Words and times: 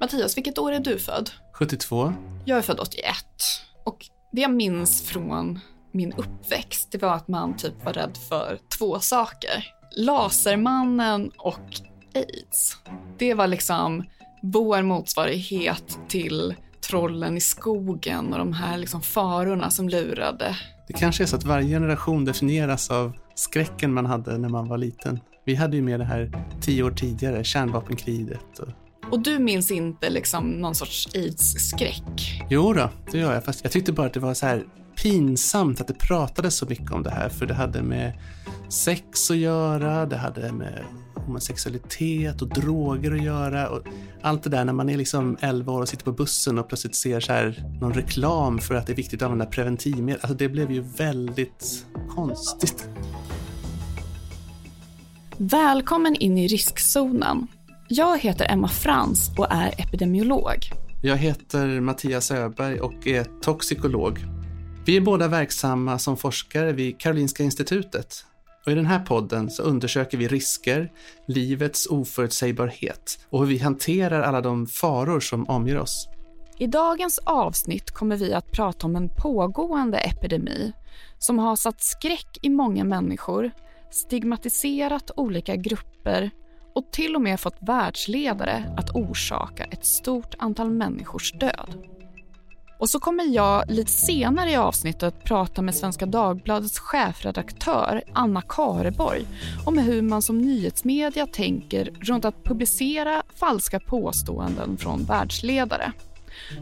Mattias, 0.00 0.36
vilket 0.36 0.58
år 0.58 0.72
är 0.72 0.80
du 0.80 0.98
född? 0.98 1.30
72. 1.52 2.12
Jag 2.44 2.58
är 2.58 2.62
född 2.62 2.80
81. 2.80 3.04
Och 3.84 4.06
det 4.32 4.40
jag 4.40 4.50
minns 4.50 5.02
från 5.02 5.60
min 5.92 6.12
uppväxt, 6.12 6.92
det 6.92 7.02
var 7.02 7.14
att 7.14 7.28
man 7.28 7.56
typ 7.56 7.84
var 7.84 7.92
rädd 7.92 8.18
för 8.28 8.58
två 8.78 9.00
saker. 9.00 9.66
Lasermannen 9.96 11.30
och 11.38 11.80
aids. 12.14 12.76
Det 13.18 13.34
var 13.34 13.46
liksom 13.46 14.04
vår 14.42 14.82
motsvarighet 14.82 15.98
till 16.08 16.54
trollen 16.88 17.36
i 17.36 17.40
skogen 17.40 18.32
och 18.32 18.38
de 18.38 18.52
här 18.52 18.78
liksom 18.78 19.02
farorna 19.02 19.70
som 19.70 19.88
lurade. 19.88 20.56
Det 20.86 20.92
kanske 20.92 21.24
är 21.24 21.26
så 21.26 21.36
att 21.36 21.44
varje 21.44 21.68
generation 21.68 22.24
definieras 22.24 22.90
av 22.90 23.12
skräcken 23.34 23.92
man 23.92 24.06
hade 24.06 24.38
när 24.38 24.48
man 24.48 24.68
var 24.68 24.78
liten. 24.78 25.20
Vi 25.44 25.54
hade 25.54 25.76
ju 25.76 25.82
med 25.82 26.00
det 26.00 26.06
här 26.06 26.46
tio 26.60 26.82
år 26.82 26.90
tidigare, 26.90 27.44
kärnvapenkriget. 27.44 28.58
Och... 28.58 28.68
Och 29.10 29.20
du 29.20 29.38
minns 29.38 29.70
inte 29.70 30.10
liksom 30.10 30.50
någon 30.50 30.74
sorts 30.74 31.08
aids-skräck? 31.14 32.42
Jo 32.50 32.72
då, 32.72 32.90
det 33.12 33.18
gör 33.18 33.34
jag. 33.34 33.44
Fast 33.44 33.60
jag 33.62 33.72
tyckte 33.72 33.92
bara 33.92 34.06
att 34.06 34.14
det 34.14 34.20
var 34.20 34.34
så 34.34 34.46
här 34.46 34.64
pinsamt 35.02 35.80
att 35.80 35.88
det 35.88 35.98
pratades 35.98 36.56
så 36.56 36.66
mycket 36.66 36.90
om 36.90 37.02
det 37.02 37.10
här. 37.10 37.28
För 37.28 37.46
det 37.46 37.54
hade 37.54 37.82
med 37.82 38.18
sex 38.68 39.30
att 39.30 39.36
göra, 39.36 40.06
det 40.06 40.16
hade 40.16 40.52
med 40.52 40.84
homosexualitet 41.14 42.42
och 42.42 42.48
droger 42.48 43.12
att 43.12 43.22
göra. 43.22 43.68
Och 43.68 43.82
allt 44.22 44.42
det 44.42 44.50
där 44.50 44.64
när 44.64 44.72
man 44.72 44.88
är 44.88 44.96
liksom 44.96 45.36
11 45.40 45.72
år 45.72 45.80
och 45.80 45.88
sitter 45.88 46.04
på 46.04 46.12
bussen 46.12 46.58
och 46.58 46.68
plötsligt 46.68 46.94
ser 46.94 47.20
så 47.20 47.32
här 47.32 47.64
någon 47.80 47.94
reklam 47.94 48.58
för 48.58 48.74
att 48.74 48.86
det 48.86 48.92
är 48.92 48.96
viktigt 48.96 49.22
att 49.22 49.26
använda 49.26 49.46
preventivmedel. 49.46 50.20
Alltså 50.22 50.36
det 50.36 50.48
blev 50.48 50.70
ju 50.70 50.80
väldigt 50.80 51.86
konstigt. 52.08 52.88
Välkommen 55.36 56.16
in 56.16 56.38
i 56.38 56.48
riskzonen. 56.48 57.46
Jag 57.92 58.18
heter 58.18 58.46
Emma 58.50 58.68
Frans 58.68 59.30
och 59.38 59.46
är 59.50 59.80
epidemiolog. 59.80 60.56
Jag 61.02 61.16
heter 61.16 61.80
Mattias 61.80 62.30
Öberg 62.30 62.80
och 62.80 63.06
är 63.06 63.40
toxikolog. 63.42 64.18
Vi 64.86 64.96
är 64.96 65.00
båda 65.00 65.28
verksamma 65.28 65.98
som 65.98 66.16
forskare 66.16 66.72
vid 66.72 67.00
Karolinska 67.00 67.42
institutet. 67.42 68.24
Och 68.66 68.72
I 68.72 68.74
den 68.74 68.86
här 68.86 68.98
podden 68.98 69.50
så 69.50 69.62
undersöker 69.62 70.18
vi 70.18 70.28
risker, 70.28 70.92
livets 71.28 71.86
oförutsägbarhet 71.86 73.26
och 73.30 73.40
hur 73.40 73.46
vi 73.46 73.58
hanterar 73.58 74.22
alla 74.22 74.40
de 74.40 74.66
faror 74.66 75.20
som 75.20 75.48
omger 75.48 75.78
oss. 75.78 76.08
I 76.58 76.66
dagens 76.66 77.18
avsnitt 77.18 77.90
kommer 77.90 78.16
vi 78.16 78.34
att 78.34 78.52
prata 78.52 78.86
om 78.86 78.96
en 78.96 79.08
pågående 79.08 79.98
epidemi 79.98 80.72
som 81.18 81.38
har 81.38 81.56
satt 81.56 81.82
skräck 81.82 82.38
i 82.42 82.50
många 82.50 82.84
människor, 82.84 83.50
stigmatiserat 83.90 85.10
olika 85.16 85.56
grupper 85.56 86.30
och 86.80 86.90
till 86.90 87.16
och 87.16 87.22
med 87.22 87.40
fått 87.40 87.56
världsledare 87.60 88.74
att 88.76 88.90
orsaka 88.90 89.64
ett 89.64 89.84
stort 89.84 90.34
antal 90.38 90.70
människors 90.70 91.32
död. 91.32 91.74
Och 92.78 92.90
så 92.90 93.00
kommer 93.00 93.24
jag 93.24 93.70
lite 93.70 93.90
senare 93.90 94.50
i 94.50 94.56
avsnittet 94.56 95.24
prata 95.24 95.62
med 95.62 95.74
Svenska 95.74 96.06
Dagbladets 96.06 96.78
chefredaktör 96.78 98.02
Anna 98.12 98.42
Kareborg 98.42 99.26
om 99.66 99.78
hur 99.78 100.02
man 100.02 100.22
som 100.22 100.38
nyhetsmedia 100.38 101.26
tänker 101.26 101.90
runt 102.00 102.24
att 102.24 102.44
publicera 102.44 103.22
falska 103.34 103.80
påståenden 103.80 104.76
från 104.76 105.04
världsledare. 105.04 105.92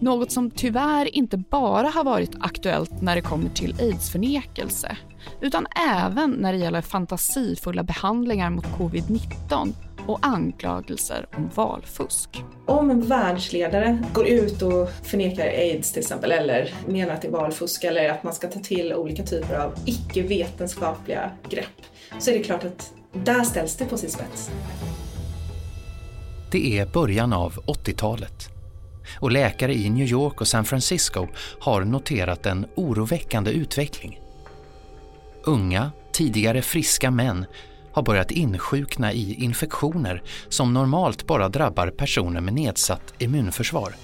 Något 0.01 0.33
som 0.33 0.51
tyvärr 0.51 1.15
inte 1.15 1.37
bara 1.37 1.89
har 1.89 2.05
varit 2.05 2.37
aktuellt 2.41 3.03
när 3.03 3.17
det 3.17 3.23
kommer 3.23 3.49
till 3.49 3.75
aidsförnekelse 3.81 4.97
utan 5.41 5.67
även 5.97 6.31
när 6.31 6.53
det 6.53 6.59
gäller 6.59 6.83
fantasifulla 6.83 7.83
behandlingar 7.83 8.51
mot 8.51 8.65
covid-19 8.65 9.75
och 10.09 10.19
anklagelser 10.23 11.27
om 11.37 11.51
valfusk. 11.55 12.45
Om 12.67 12.91
en 12.91 13.01
världsledare 13.01 13.99
går 14.13 14.27
ut 14.27 14.63
och 14.63 14.91
förnekar 15.03 15.47
aids 15.47 15.93
till 15.93 16.01
exempel 16.01 16.33
eller 16.33 16.75
menar 16.87 17.15
att 17.15 17.23
det 17.23 17.29
är 17.29 17.33
valfusk 17.33 17.85
eller 17.85 18.09
att 18.09 18.23
man 18.23 18.35
ska 18.35 18.49
ta 18.49 18.61
till 18.61 18.95
olika 18.95 19.23
typer 19.23 19.55
av 19.55 19.75
icke-vetenskapliga 19.87 21.31
grepp 21.49 21.83
så 22.19 22.31
är 22.31 22.39
det 22.39 22.45
klart 22.45 22.65
att 22.65 22.93
där 23.13 23.45
ställs 23.45 23.77
det 23.77 23.85
på 23.85 23.97
sin 23.97 24.11
spets. 24.11 24.51
Det 26.51 26.79
är 26.79 26.87
början 26.87 27.33
av 27.33 27.53
80-talet 27.53 28.49
och 29.21 29.33
läkare 29.33 29.75
i 29.75 29.91
New 29.91 30.07
York 30.07 30.41
och 30.41 30.49
San 30.49 30.65
Francisco 30.65 31.29
har 31.61 31.85
noterat 31.85 32.47
en 32.47 32.67
oroväckande 32.75 33.51
utveckling. 33.51 34.21
Unga, 35.45 35.91
tidigare 36.13 36.63
friska 36.63 37.11
män 37.11 37.47
har 37.93 38.03
börjat 38.03 38.31
insjukna 38.31 39.13
i 39.13 39.45
infektioner 39.45 40.23
som 40.49 40.75
normalt 40.75 41.27
bara 41.27 41.49
drabbar 41.49 41.91
personer 41.91 42.41
med 42.41 42.55
nedsatt 42.55 43.15
immunförsvar. 43.19 43.95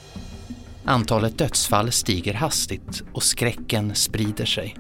Antalet 0.85 1.39
dödsfall 1.39 1.93
stiger 1.93 2.35
hastigt 2.35 3.03
och 3.13 3.23
skräcken 3.23 3.95
sprider 3.95 4.45
sig. 4.45 4.77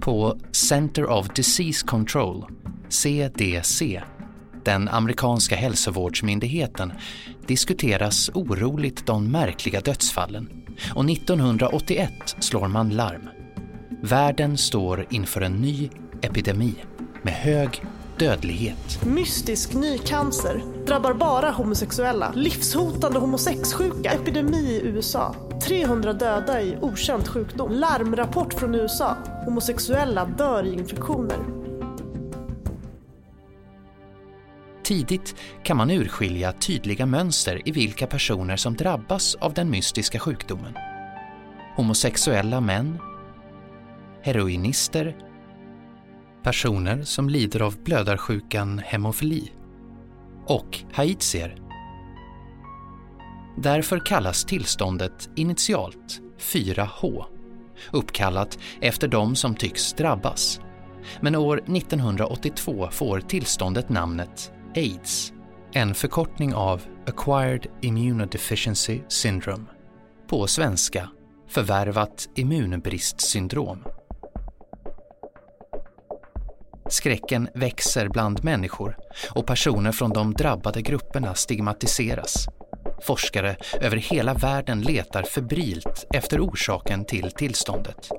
På 0.00 0.38
Center 0.52 1.06
of 1.10 1.28
Disease 1.28 1.86
Control, 1.86 2.44
CDC, 2.88 4.02
den 4.64 4.88
amerikanska 4.88 5.56
hälsovårdsmyndigheten, 5.56 6.92
diskuteras 7.46 8.30
oroligt 8.34 9.06
de 9.06 9.30
märkliga 9.30 9.80
dödsfallen 9.80 10.66
och 10.94 11.10
1981 11.10 12.12
slår 12.40 12.68
man 12.68 12.88
larm. 12.88 13.28
Världen 14.02 14.56
står 14.56 15.06
inför 15.10 15.40
en 15.40 15.52
ny 15.52 15.90
epidemi 16.22 16.74
med 17.22 17.34
hög 17.34 17.82
dödlighet. 18.18 19.04
Mystisk 19.04 19.74
ny 19.74 19.98
cancer 19.98 20.62
drabbar 20.86 21.14
bara 21.14 21.50
homosexuella. 21.50 22.32
Livshotande 22.34 23.18
homosexsjuka. 23.18 24.12
Epidemi 24.12 24.56
i 24.56 24.80
USA. 24.84 25.34
300 25.68 26.12
döda 26.12 26.62
i 26.62 26.76
okänd 26.80 27.28
sjukdom. 27.28 27.72
Larmrapport 27.72 28.54
från 28.54 28.74
USA. 28.74 29.16
Homosexuella 29.44 30.24
dör 30.24 30.64
i 30.64 30.72
infektioner. 30.72 31.38
Tidigt 34.82 35.34
kan 35.62 35.76
man 35.76 35.90
urskilja 35.90 36.52
tydliga 36.52 37.06
mönster 37.06 37.68
i 37.68 37.70
vilka 37.70 38.06
personer 38.06 38.56
som 38.56 38.74
drabbas 38.76 39.34
av 39.34 39.54
den 39.54 39.70
mystiska 39.70 40.18
sjukdomen. 40.18 40.74
Homosexuella 41.76 42.60
män, 42.60 42.98
heroinister, 44.22 45.16
personer 46.46 47.02
som 47.02 47.28
lider 47.28 47.62
av 47.62 47.82
blödarsjukan 47.82 48.78
hemofili 48.78 49.52
och 50.46 50.78
haitier. 50.92 51.56
Därför 53.58 54.06
kallas 54.06 54.44
tillståndet 54.44 55.28
initialt 55.36 56.20
4H, 56.38 57.24
uppkallat 57.92 58.58
efter 58.80 59.08
de 59.08 59.36
som 59.36 59.54
tycks 59.54 59.92
drabbas. 59.92 60.60
Men 61.20 61.34
år 61.34 61.58
1982 61.76 62.88
får 62.92 63.20
tillståndet 63.20 63.88
namnet 63.88 64.52
AIDS, 64.76 65.32
en 65.72 65.94
förkortning 65.94 66.54
av 66.54 66.82
Acquired 67.06 67.66
Immunodeficiency 67.80 69.00
Syndrome, 69.08 69.64
på 70.26 70.46
svenska 70.46 71.08
förvärvat 71.48 72.28
immunbristsyndrom. 72.34 73.78
Skräcken 76.90 77.48
växer 77.54 78.08
bland 78.08 78.44
människor 78.44 78.96
och 79.30 79.46
personer 79.46 79.92
från 79.92 80.10
de 80.10 80.32
drabbade 80.32 80.82
grupperna 80.82 81.34
stigmatiseras. 81.34 82.46
Forskare 83.02 83.56
över 83.80 83.96
hela 83.96 84.34
världen 84.34 84.80
letar 84.80 85.22
febrilt 85.22 86.06
efter 86.14 86.40
orsaken 86.40 87.04
till 87.04 87.30
tillståndet. 87.30 88.10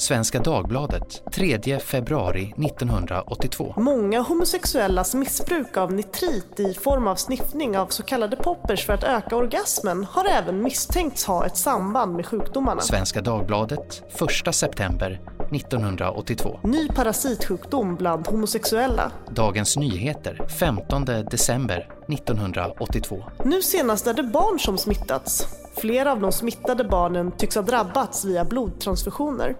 Svenska 0.00 0.38
Dagbladet 0.38 1.22
3 1.32 1.78
februari 1.78 2.54
1982. 2.58 3.74
Många 3.76 4.20
homosexuellas 4.20 5.14
missbruk 5.14 5.76
av 5.76 5.92
nitrit 5.92 6.60
i 6.60 6.74
form 6.74 7.06
av 7.06 7.14
sniffning 7.14 7.78
av 7.78 7.86
så 7.86 8.02
kallade 8.02 8.36
poppers 8.36 8.86
för 8.86 8.92
att 8.92 9.04
öka 9.04 9.36
orgasmen 9.36 10.04
har 10.04 10.24
även 10.24 10.62
misstänkts 10.62 11.24
ha 11.24 11.46
ett 11.46 11.56
samband 11.56 12.16
med 12.16 12.26
sjukdomarna. 12.26 12.80
Svenska 12.80 13.20
Dagbladet 13.20 14.02
1 14.48 14.54
september 14.54 15.20
1982. 15.52 16.60
Ny 16.62 16.88
parasitsjukdom 16.88 17.96
bland 17.96 18.26
homosexuella. 18.26 19.12
Dagens 19.30 19.76
Nyheter 19.76 20.48
15 20.60 21.04
december 21.04 21.88
1982. 22.08 23.24
Nu 23.44 23.62
senast 23.62 24.06
är 24.06 24.14
det 24.14 24.22
barn 24.22 24.58
som 24.58 24.78
smittats. 24.78 25.46
Flera 25.76 26.12
av 26.12 26.20
de 26.20 26.32
smittade 26.32 26.84
barnen 26.84 27.32
tycks 27.32 27.54
ha 27.54 27.62
drabbats 27.62 28.24
via 28.24 28.44
blodtransfusioner. 28.44 29.56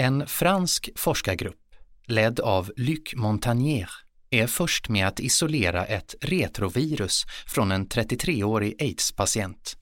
En 0.00 0.26
fransk 0.26 0.90
forskargrupp, 0.96 1.74
ledd 2.06 2.40
av 2.40 2.72
Luc 2.76 3.14
Montagnier, 3.16 3.90
är 4.30 4.46
först 4.46 4.88
med 4.88 5.08
att 5.08 5.20
isolera 5.20 5.84
ett 5.84 6.14
retrovirus 6.20 7.24
från 7.46 7.72
en 7.72 7.86
33-årig 7.86 8.82
aids-patient. 8.82 9.76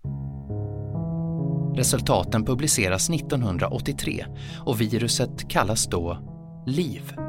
Resultaten 1.77 2.45
publiceras 2.45 3.11
1983 3.11 4.27
och 4.67 4.81
viruset 4.81 5.51
kallas 5.51 5.87
då 5.87 6.19
LIV. 6.67 7.28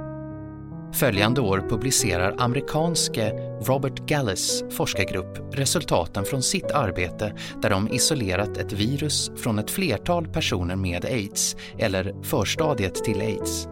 Följande 0.93 1.41
år 1.41 1.65
publicerar 1.69 2.35
amerikanske 2.37 3.31
Robert 3.61 3.99
Gallis 3.99 4.63
forskargrupp 4.69 5.55
resultaten 5.57 6.25
från 6.25 6.43
sitt 6.43 6.71
arbete 6.71 7.33
där 7.61 7.69
de 7.69 7.93
isolerat 7.93 8.57
ett 8.57 8.73
virus 8.73 9.31
från 9.37 9.59
ett 9.59 9.71
flertal 9.71 10.27
personer 10.27 10.75
med 10.75 11.05
aids 11.05 11.55
eller 11.77 12.23
förstadiet 12.23 12.95
till 12.95 13.21
aids. 13.21 13.67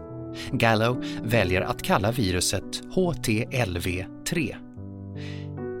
Gallo 0.52 1.02
väljer 1.22 1.60
att 1.60 1.82
kalla 1.82 2.10
viruset 2.10 2.82
HTLV-3. 2.94 4.56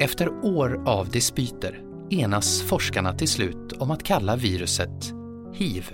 Efter 0.00 0.28
år 0.28 0.82
av 0.86 1.10
dispyter 1.10 1.82
enas 2.10 2.62
forskarna 2.62 3.12
till 3.12 3.28
slut 3.28 3.72
om 3.78 3.90
att 3.90 4.02
kalla 4.02 4.36
viruset 4.36 5.12
hiv. 5.52 5.90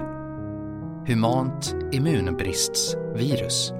Humant 1.06 1.74
immunbristsvirus. 1.92 3.72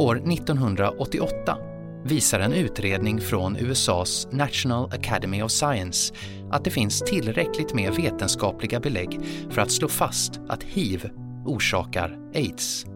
År 0.00 0.16
1988 0.16 1.56
visar 2.04 2.40
en 2.40 2.52
utredning 2.52 3.20
från 3.20 3.56
USAs 3.56 4.28
National 4.32 4.84
Academy 4.92 5.42
of 5.42 5.50
Science 5.50 6.14
att 6.50 6.64
det 6.64 6.70
finns 6.70 7.00
tillräckligt 7.00 7.74
med 7.74 7.94
vetenskapliga 7.94 8.80
belägg 8.80 9.20
för 9.50 9.62
att 9.62 9.72
slå 9.72 9.88
fast 9.88 10.40
att 10.48 10.62
hiv 10.62 11.10
orsakar 11.46 12.18
aids. 12.34 12.86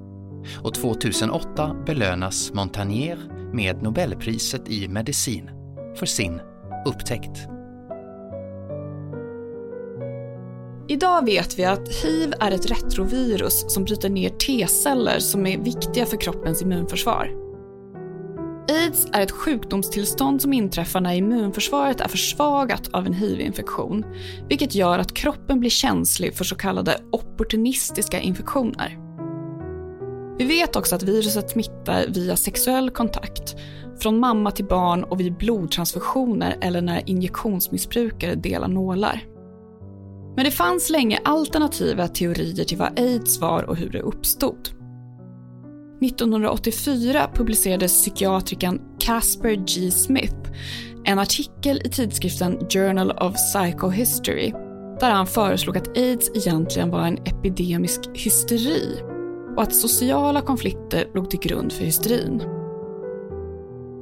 Och 0.62 0.74
2008 0.74 1.76
belönas 1.86 2.52
Montagnier 2.52 3.18
med 3.52 3.82
Nobelpriset 3.82 4.68
i 4.68 4.88
medicin 4.88 5.50
för 5.96 6.06
sin 6.06 6.40
upptäckt. 6.86 7.53
Idag 10.88 11.24
vet 11.24 11.58
vi 11.58 11.64
att 11.64 11.88
hiv 11.88 12.34
är 12.40 12.50
ett 12.50 12.70
retrovirus 12.70 13.64
som 13.68 13.84
bryter 13.84 14.10
ner 14.10 14.28
T-celler 14.28 15.18
som 15.18 15.46
är 15.46 15.58
viktiga 15.58 16.06
för 16.06 16.16
kroppens 16.16 16.62
immunförsvar. 16.62 17.30
Aids 18.70 19.06
är 19.12 19.22
ett 19.22 19.30
sjukdomstillstånd 19.30 20.42
som 20.42 20.52
inträffar 20.52 21.00
när 21.00 21.14
immunförsvaret 21.14 22.00
är 22.00 22.08
försvagat 22.08 22.88
av 22.92 23.06
en 23.06 23.12
hiv-infektion, 23.12 24.04
vilket 24.48 24.74
gör 24.74 24.98
att 24.98 25.14
kroppen 25.14 25.60
blir 25.60 25.70
känslig 25.70 26.34
för 26.34 26.44
så 26.44 26.54
kallade 26.56 27.00
opportunistiska 27.12 28.20
infektioner. 28.20 28.98
Vi 30.38 30.44
vet 30.44 30.76
också 30.76 30.94
att 30.94 31.02
viruset 31.02 31.50
smittar 31.50 32.04
via 32.08 32.36
sexuell 32.36 32.90
kontakt, 32.90 33.56
från 34.00 34.18
mamma 34.18 34.50
till 34.50 34.64
barn 34.64 35.04
och 35.04 35.20
vid 35.20 35.36
blodtransfusioner 35.36 36.56
eller 36.60 36.82
när 36.82 37.02
injektionsmissbrukare 37.10 38.34
delar 38.34 38.68
nålar. 38.68 39.33
Men 40.36 40.44
det 40.44 40.50
fanns 40.50 40.90
länge 40.90 41.18
alternativa 41.24 42.08
teorier 42.08 42.64
till 42.64 42.78
vad 42.78 42.98
aids 42.98 43.40
var 43.40 43.62
och 43.62 43.76
hur 43.76 43.90
det 43.90 44.00
uppstod. 44.00 44.68
1984 46.02 47.30
publicerade 47.34 47.86
psykiatrikern 47.86 48.80
Casper 48.98 49.54
G. 49.54 49.90
Smith 49.90 50.50
en 51.04 51.18
artikel 51.18 51.82
i 51.84 51.88
tidskriften 51.88 52.58
Journal 52.68 53.10
of 53.10 53.34
Psychohistory 53.34 54.52
där 55.00 55.10
han 55.10 55.26
föreslog 55.26 55.76
att 55.76 55.98
aids 55.98 56.30
egentligen 56.34 56.90
var 56.90 57.06
en 57.06 57.18
epidemisk 57.18 58.00
hysteri 58.14 59.02
och 59.56 59.62
att 59.62 59.74
sociala 59.74 60.40
konflikter 60.40 61.08
låg 61.14 61.30
till 61.30 61.40
grund 61.40 61.72
för 61.72 61.84
hysterin. 61.84 62.42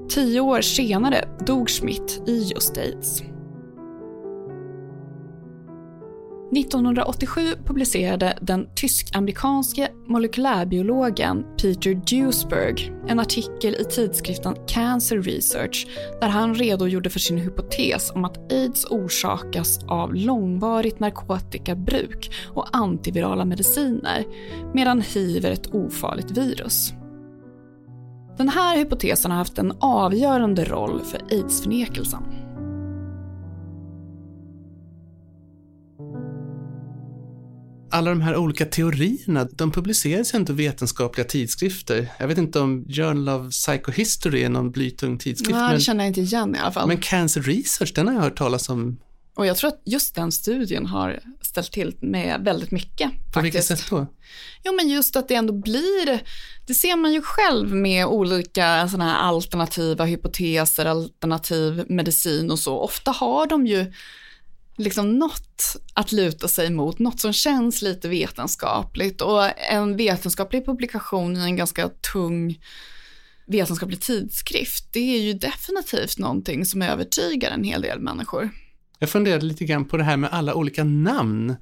Tio 0.08 0.40
år 0.40 0.60
senare 0.60 1.28
dog 1.46 1.70
Smith 1.70 2.20
i 2.26 2.50
just 2.54 2.78
aids. 2.78 3.31
1987 6.52 7.40
publicerade 7.66 8.38
den 8.40 8.68
tysk-amerikanske 8.74 9.88
molekylärbiologen 10.06 11.44
Peter 11.62 11.94
Duesberg 11.94 12.92
en 13.08 13.20
artikel 13.20 13.74
i 13.74 13.84
tidskriften 13.84 14.56
Cancer 14.66 15.22
Research 15.22 15.86
där 16.20 16.28
han 16.28 16.54
redogjorde 16.54 17.10
för 17.10 17.18
sin 17.18 17.38
hypotes 17.38 18.10
om 18.10 18.24
att 18.24 18.52
aids 18.52 18.84
orsakas 18.84 19.78
av 19.88 20.14
långvarigt 20.14 21.00
narkotikabruk 21.00 22.32
och 22.54 22.76
antivirala 22.76 23.44
mediciner 23.44 24.24
medan 24.74 25.00
hiv 25.00 25.44
är 25.44 25.50
ett 25.50 25.74
ofarligt 25.74 26.30
virus. 26.30 26.92
Den 28.38 28.48
här 28.48 28.76
hypotesen 28.76 29.30
har 29.30 29.38
haft 29.38 29.58
en 29.58 29.72
avgörande 29.80 30.64
roll 30.64 31.00
för 31.00 31.22
aidsförnekelsen. 31.30 32.22
Alla 37.92 38.10
de 38.10 38.20
här 38.20 38.36
olika 38.36 38.64
teorierna, 38.66 39.44
de 39.44 39.72
publiceras 39.72 40.34
inte 40.34 40.52
i 40.52 40.54
vetenskapliga 40.54 41.26
tidskrifter. 41.26 42.08
Jag 42.18 42.28
vet 42.28 42.38
inte 42.38 42.60
om 42.60 42.84
Journal 42.88 43.28
of 43.28 43.50
Psychohistory 43.50 44.42
är 44.42 44.48
någon 44.48 44.70
blytung 44.70 45.18
tidskrift. 45.18 45.58
Men, 45.58 45.74
det 45.74 45.80
känner 45.80 46.04
jag 46.04 46.10
inte 46.10 46.20
igen 46.20 46.56
i 46.56 46.58
alla 46.58 46.72
fall. 46.72 46.88
men 46.88 46.96
Cancer 46.96 47.42
Research, 47.42 47.92
den 47.94 48.06
har 48.06 48.14
jag 48.14 48.22
hört 48.22 48.38
talas 48.38 48.68
om. 48.68 48.98
Och 49.34 49.46
jag 49.46 49.56
tror 49.56 49.68
att 49.68 49.82
just 49.84 50.14
den 50.14 50.32
studien 50.32 50.86
har 50.86 51.20
ställt 51.40 51.72
till 51.72 51.96
med 52.00 52.40
väldigt 52.44 52.70
mycket. 52.70 53.10
På 53.32 53.40
vilket 53.40 53.68
faktiskt. 53.68 53.88
sätt 53.88 53.90
då? 53.90 54.06
Jo, 54.64 54.72
men 54.76 54.88
just 54.88 55.16
att 55.16 55.28
det 55.28 55.34
ändå 55.34 55.52
blir, 55.52 56.22
det 56.66 56.74
ser 56.74 56.96
man 56.96 57.12
ju 57.12 57.22
själv 57.22 57.74
med 57.74 58.06
olika 58.06 58.88
såna 58.88 59.04
här 59.04 59.18
alternativa 59.18 60.04
hypoteser, 60.04 60.86
alternativ 60.86 61.84
medicin 61.88 62.50
och 62.50 62.58
så. 62.58 62.78
Ofta 62.78 63.10
har 63.10 63.46
de 63.46 63.66
ju 63.66 63.92
liksom 64.82 65.18
något 65.18 65.76
att 65.94 66.12
luta 66.12 66.48
sig 66.48 66.70
mot, 66.70 66.98
något 66.98 67.20
som 67.20 67.32
känns 67.32 67.82
lite 67.82 68.08
vetenskapligt 68.08 69.20
och 69.20 69.60
en 69.72 69.96
vetenskaplig 69.96 70.66
publikation 70.66 71.36
i 71.36 71.40
en 71.40 71.56
ganska 71.56 71.88
tung 72.12 72.58
vetenskaplig 73.46 74.00
tidskrift, 74.00 74.88
det 74.92 75.16
är 75.16 75.20
ju 75.20 75.32
definitivt 75.32 76.18
någonting 76.18 76.64
som 76.64 76.82
övertygar 76.82 77.50
en 77.50 77.64
hel 77.64 77.82
del 77.82 78.00
människor. 78.00 78.50
Jag 78.98 79.10
funderade 79.10 79.46
lite 79.46 79.64
grann 79.64 79.84
på 79.84 79.96
det 79.96 80.04
här 80.04 80.16
med 80.16 80.30
alla 80.32 80.54
olika 80.54 80.84
namn 80.84 81.56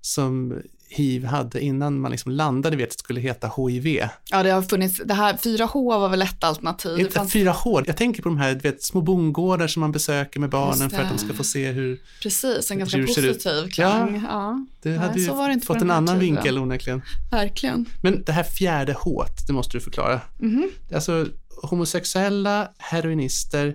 som 0.00 0.62
hiv 0.90 1.24
hade 1.24 1.60
innan 1.60 2.00
man 2.00 2.10
liksom 2.10 2.32
landade 2.32 2.76
vid 2.76 2.84
att 2.84 2.90
det 2.90 2.98
skulle 2.98 3.20
heta 3.20 3.50
HIV. 3.56 4.08
Ja, 4.30 4.42
det 4.42 4.50
har 4.50 4.62
funnits, 4.62 5.00
det 5.04 5.14
här 5.14 5.34
4H 5.34 6.00
var 6.00 6.08
väl 6.08 6.22
ett 6.22 6.44
alternativ. 6.44 6.96
Det 6.96 7.00
Inte 7.02 7.12
fanns- 7.14 7.32
4H, 7.34 7.82
jag 7.86 7.96
tänker 7.96 8.22
på 8.22 8.28
de 8.28 8.38
här 8.38 8.54
vet, 8.54 8.82
små 8.82 9.00
bondgårdar 9.00 9.66
som 9.66 9.80
man 9.80 9.92
besöker 9.92 10.40
med 10.40 10.50
barnen 10.50 10.90
för 10.90 11.02
att 11.02 11.10
de 11.10 11.18
ska 11.18 11.34
få 11.34 11.44
se 11.44 11.70
hur 11.70 12.00
Precis, 12.22 12.70
en 12.70 12.78
ganska 12.78 12.98
positiv 12.98 13.68
klang. 13.70 14.22
Ja. 14.28 14.66
det 14.82 14.88
Nej, 14.88 14.98
hade 14.98 15.20
ju 15.20 15.26
det 15.26 15.66
fått 15.66 15.76
en 15.82 15.90
annan 15.90 16.06
tiden. 16.06 16.20
vinkel 16.20 16.58
onekligen. 16.58 17.02
verkligen. 17.30 17.86
Men 18.02 18.22
det 18.24 18.32
här 18.32 18.42
fjärde 18.44 18.92
H, 18.98 19.24
det 19.46 19.52
måste 19.52 19.76
du 19.76 19.80
förklara. 19.80 20.20
Mhm. 20.38 20.70
Alltså 20.94 21.26
homosexuella, 21.62 22.68
heroinister, 22.78 23.74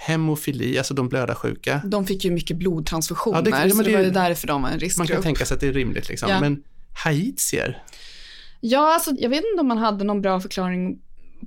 hemofili, 0.00 0.78
alltså 0.78 0.94
de 0.94 1.08
blödarsjuka. 1.08 1.80
De 1.84 2.06
fick 2.06 2.24
ju 2.24 2.30
mycket 2.30 2.56
blodtransfusioner, 2.56 3.38
Ja, 3.38 3.42
det- 3.42 3.50
ja, 3.50 3.70
så 3.70 3.76
det 3.76 3.90
det- 3.90 3.96
var 3.96 4.02
ju 4.04 4.10
därför 4.10 4.46
de 4.46 4.62
var 4.62 4.68
en 4.68 4.72
Man 4.72 4.80
riskgrupp. 4.80 5.08
kan 5.10 5.22
tänka 5.22 5.44
sig 5.46 5.54
att 5.54 5.60
det 5.60 5.68
är 5.68 5.72
rimligt 5.72 6.08
liksom. 6.08 6.30
Ja. 6.30 6.40
Men 6.40 6.62
haitier, 7.04 7.82
Ja, 8.60 8.94
alltså, 8.94 9.10
jag 9.18 9.30
vet 9.30 9.44
inte 9.52 9.60
om 9.60 9.68
man 9.68 9.78
hade 9.78 10.04
någon 10.04 10.20
bra 10.22 10.40
förklaring 10.40 10.98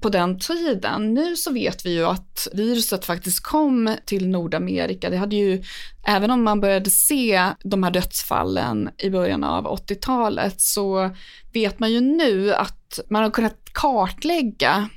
på 0.01 0.09
den 0.09 0.39
tiden. 0.39 1.13
Nu 1.13 1.35
så 1.35 1.53
vet 1.53 1.85
vi 1.85 1.93
ju 1.93 2.05
att 2.05 2.47
viruset 2.53 3.05
faktiskt 3.05 3.43
kom 3.43 3.95
till 4.05 4.27
Nordamerika. 4.27 5.09
Det 5.09 5.17
hade 5.17 5.35
ju, 5.35 5.63
även 6.03 6.31
om 6.31 6.43
man 6.43 6.59
började 6.61 6.89
se 6.89 7.49
de 7.63 7.83
här 7.83 7.91
dödsfallen 7.91 8.89
i 8.97 9.09
början 9.09 9.43
av 9.43 9.65
80-talet 9.67 10.61
så 10.61 11.15
vet 11.53 11.79
man 11.79 11.91
ju 11.91 12.01
nu 12.01 12.53
att 12.53 12.99
man 13.09 13.23
har 13.23 13.29
kunnat 13.31 13.57
kartlägga 13.73 14.89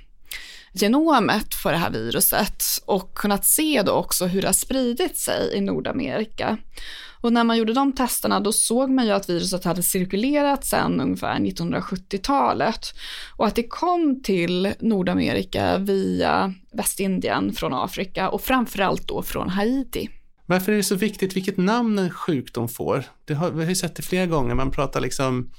genomet 0.75 1.55
för 1.55 1.73
det 1.73 1.79
här 1.79 1.91
viruset 1.91 2.63
och 2.87 3.15
kunnat 3.15 3.45
se 3.45 3.83
då 3.83 3.93
också 3.93 4.27
hur 4.27 4.41
det 4.43 4.49
har 4.49 4.53
spridit 4.53 5.19
sig 5.19 5.55
i 5.55 5.61
Nordamerika. 5.61 6.59
Och 7.21 7.33
när 7.33 7.45
man 7.45 7.57
gjorde 7.57 7.73
de 7.73 7.93
testerna 7.93 8.41
då 8.41 8.53
såg 8.53 8.91
man 8.91 9.07
ju 9.07 9.11
att 9.11 9.31
viruset 9.31 9.65
hade 9.65 9.83
cirkulerat 9.83 10.67
sedan 10.67 11.01
ungefär 11.01 11.39
1970-talet 11.39 12.95
och 13.37 13.47
att 13.47 13.55
det 13.55 13.69
kom 13.69 14.23
till 14.23 14.75
Nordamerika 14.81 15.79
via 15.79 16.55
Västindien 16.73 17.53
från 17.53 17.75
Afrika 17.75 18.29
och 18.29 18.43
framförallt 18.43 19.09
då 19.09 19.23
från 19.23 19.49
Haiti. 19.49 20.09
varför 20.47 20.73
är 20.73 20.77
det 20.77 20.83
så 20.83 20.95
viktigt 20.95 21.37
vilket 21.37 21.57
namn 21.57 21.99
en 21.99 22.11
sjukdom 22.11 22.69
får? 22.69 23.05
Det 23.25 23.35
har, 23.35 23.51
vi 23.51 23.63
har 23.63 23.71
ju 23.71 23.77
sett 23.77 23.97
det 23.97 24.03
flera 24.03 24.27
gånger, 24.27 24.55
man 24.55 24.71
pratar 24.71 25.01
liksom 25.01 25.51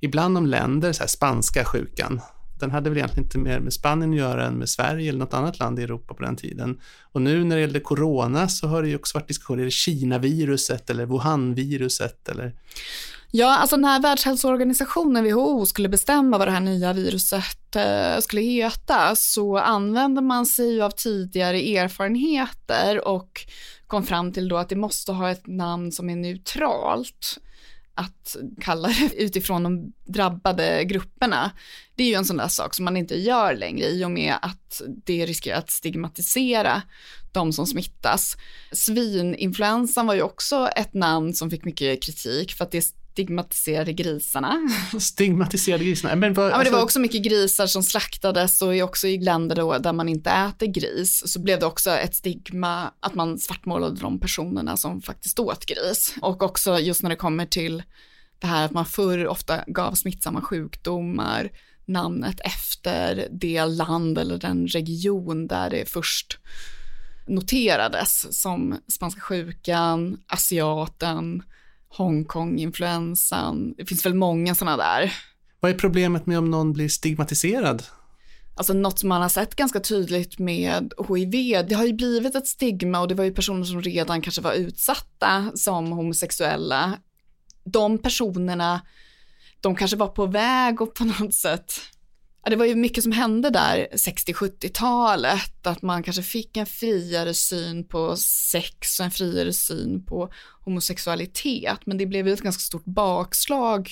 ibland 0.00 0.38
om 0.38 0.46
länder, 0.46 0.92
så 0.92 1.00
här 1.00 1.08
spanska 1.08 1.64
sjukan. 1.64 2.20
Den 2.60 2.70
hade 2.70 2.90
väl 2.90 2.98
egentligen 2.98 3.24
inte 3.24 3.38
mer 3.38 3.60
med 3.60 3.72
Spanien 3.72 4.10
att 4.10 4.16
göra 4.16 4.46
än 4.46 4.54
med 4.54 4.68
Sverige 4.68 5.08
eller 5.08 5.18
något 5.18 5.34
annat 5.34 5.58
land 5.58 5.78
i 5.78 5.82
Europa 5.82 6.14
på 6.14 6.22
den 6.22 6.36
tiden. 6.36 6.80
Och 7.12 7.22
nu 7.22 7.44
när 7.44 7.56
det 7.56 7.62
gäller 7.62 7.80
corona 7.80 8.48
så 8.48 8.66
har 8.66 8.82
det 8.82 8.88
ju 8.88 8.96
också 8.96 9.18
varit 9.18 9.28
diskussioner, 9.28 9.60
är 9.60 9.64
det 9.64 9.70
Kina-viruset 9.70 10.90
eller 10.90 11.06
Wuhan-viruset 11.06 12.28
eller? 12.28 12.54
Ja, 13.30 13.56
alltså 13.56 13.76
när 13.76 14.00
Världshälsoorganisationen, 14.00 15.24
WHO, 15.24 15.66
skulle 15.66 15.88
bestämma 15.88 16.38
vad 16.38 16.48
det 16.48 16.52
här 16.52 16.60
nya 16.60 16.92
viruset 16.92 17.76
eh, 17.76 18.20
skulle 18.20 18.42
heta 18.42 19.16
så 19.16 19.58
använde 19.58 20.20
man 20.20 20.46
sig 20.46 20.72
ju 20.72 20.82
av 20.82 20.90
tidigare 20.90 21.58
erfarenheter 21.58 23.08
och 23.08 23.46
kom 23.86 24.02
fram 24.02 24.32
till 24.32 24.48
då 24.48 24.56
att 24.56 24.68
det 24.68 24.76
måste 24.76 25.12
ha 25.12 25.30
ett 25.30 25.46
namn 25.46 25.92
som 25.92 26.10
är 26.10 26.16
neutralt 26.16 27.38
att 27.96 28.36
kalla 28.60 28.88
det 28.88 29.14
utifrån 29.16 29.62
de 29.62 29.92
drabbade 30.04 30.84
grupperna, 30.84 31.50
det 31.94 32.02
är 32.02 32.08
ju 32.08 32.14
en 32.14 32.24
sån 32.24 32.36
där 32.36 32.48
sak 32.48 32.74
som 32.74 32.84
man 32.84 32.96
inte 32.96 33.20
gör 33.20 33.54
längre 33.54 33.86
i 33.86 34.04
och 34.04 34.10
med 34.10 34.34
att 34.42 34.82
det 35.04 35.26
riskerar 35.26 35.58
att 35.58 35.70
stigmatisera 35.70 36.82
de 37.32 37.52
som 37.52 37.66
smittas. 37.66 38.36
Svininfluensan 38.72 40.06
var 40.06 40.14
ju 40.14 40.22
också 40.22 40.68
ett 40.76 40.94
namn 40.94 41.34
som 41.34 41.50
fick 41.50 41.64
mycket 41.64 42.02
kritik 42.02 42.52
för 42.52 42.64
att 42.64 42.70
det 42.70 42.84
stigmatiserade 43.16 43.92
grisarna. 43.92 44.68
Stigmatiserade 45.00 45.84
grisarna? 45.84 46.16
Men, 46.16 46.34
vad, 46.34 46.50
ja, 46.50 46.56
men 46.56 46.64
det 46.64 46.70
var 46.70 46.78
alltså- 46.78 46.84
också 46.84 47.00
mycket 47.00 47.22
grisar 47.22 47.66
som 47.66 47.82
slaktades 47.82 48.62
och 48.62 48.80
också 48.80 49.08
i 49.08 49.18
länder 49.18 49.56
då 49.56 49.78
där 49.78 49.92
man 49.92 50.08
inte 50.08 50.30
äter 50.30 50.66
gris 50.66 51.22
så 51.26 51.40
blev 51.40 51.60
det 51.60 51.66
också 51.66 51.90
ett 51.90 52.14
stigma 52.14 52.92
att 53.00 53.14
man 53.14 53.38
svartmålade 53.38 54.00
de 54.00 54.20
personerna 54.20 54.76
som 54.76 55.02
faktiskt 55.02 55.38
åt 55.38 55.66
gris. 55.66 56.14
Och 56.20 56.42
också 56.42 56.78
just 56.78 57.02
när 57.02 57.10
det 57.10 57.16
kommer 57.16 57.46
till 57.46 57.82
det 58.38 58.46
här 58.46 58.64
att 58.64 58.72
man 58.72 58.86
förr 58.86 59.26
ofta 59.26 59.64
gav 59.66 59.94
smittsamma 59.94 60.40
sjukdomar 60.40 61.50
namnet 61.84 62.40
efter 62.40 63.28
det 63.30 63.64
land 63.64 64.18
eller 64.18 64.38
den 64.38 64.66
region 64.66 65.46
där 65.46 65.70
det 65.70 65.90
först 65.90 66.38
noterades 67.26 68.40
som 68.40 68.78
spanska 68.88 69.20
sjukan, 69.20 70.18
asiaten, 70.26 71.42
Hongkong-influensan. 71.96 73.74
Det 73.76 73.86
finns 73.86 74.06
väl 74.06 74.14
många 74.14 74.54
sådana 74.54 74.76
där. 74.76 75.12
Vad 75.60 75.70
är 75.70 75.74
problemet 75.74 76.26
med 76.26 76.38
om 76.38 76.50
någon 76.50 76.72
blir 76.72 76.88
stigmatiserad? 76.88 77.82
Alltså 78.56 78.72
något 78.72 78.98
som 78.98 79.08
man 79.08 79.22
har 79.22 79.28
sett 79.28 79.54
ganska 79.54 79.80
tydligt 79.80 80.38
med 80.38 80.92
HIV, 81.08 81.66
det 81.68 81.74
har 81.74 81.84
ju 81.84 81.92
blivit 81.92 82.34
ett 82.34 82.46
stigma 82.46 83.00
och 83.00 83.08
det 83.08 83.14
var 83.14 83.24
ju 83.24 83.32
personer 83.32 83.64
som 83.64 83.82
redan 83.82 84.22
kanske 84.22 84.40
var 84.40 84.52
utsatta 84.52 85.52
som 85.54 85.92
homosexuella. 85.92 86.98
De 87.64 87.98
personerna, 87.98 88.80
de 89.60 89.76
kanske 89.76 89.96
var 89.96 90.08
på 90.08 90.26
väg 90.26 90.80
och 90.80 90.94
på 90.94 91.04
något 91.04 91.34
sätt 91.34 91.72
Ja, 92.46 92.50
det 92.50 92.56
var 92.56 92.64
ju 92.64 92.74
mycket 92.74 93.02
som 93.02 93.12
hände 93.12 93.50
där 93.50 93.88
60-70-talet, 93.92 95.66
att 95.66 95.82
man 95.82 96.02
kanske 96.02 96.22
fick 96.22 96.56
en 96.56 96.66
friare 96.66 97.34
syn 97.34 97.84
på 97.84 98.16
sex 98.16 99.00
och 99.00 99.04
en 99.04 99.10
friare 99.10 99.52
syn 99.52 100.04
på 100.04 100.32
homosexualitet, 100.60 101.78
men 101.86 101.98
det 101.98 102.06
blev 102.06 102.26
ju 102.26 102.32
ett 102.32 102.42
ganska 102.42 102.60
stort 102.60 102.84
bakslag 102.84 103.90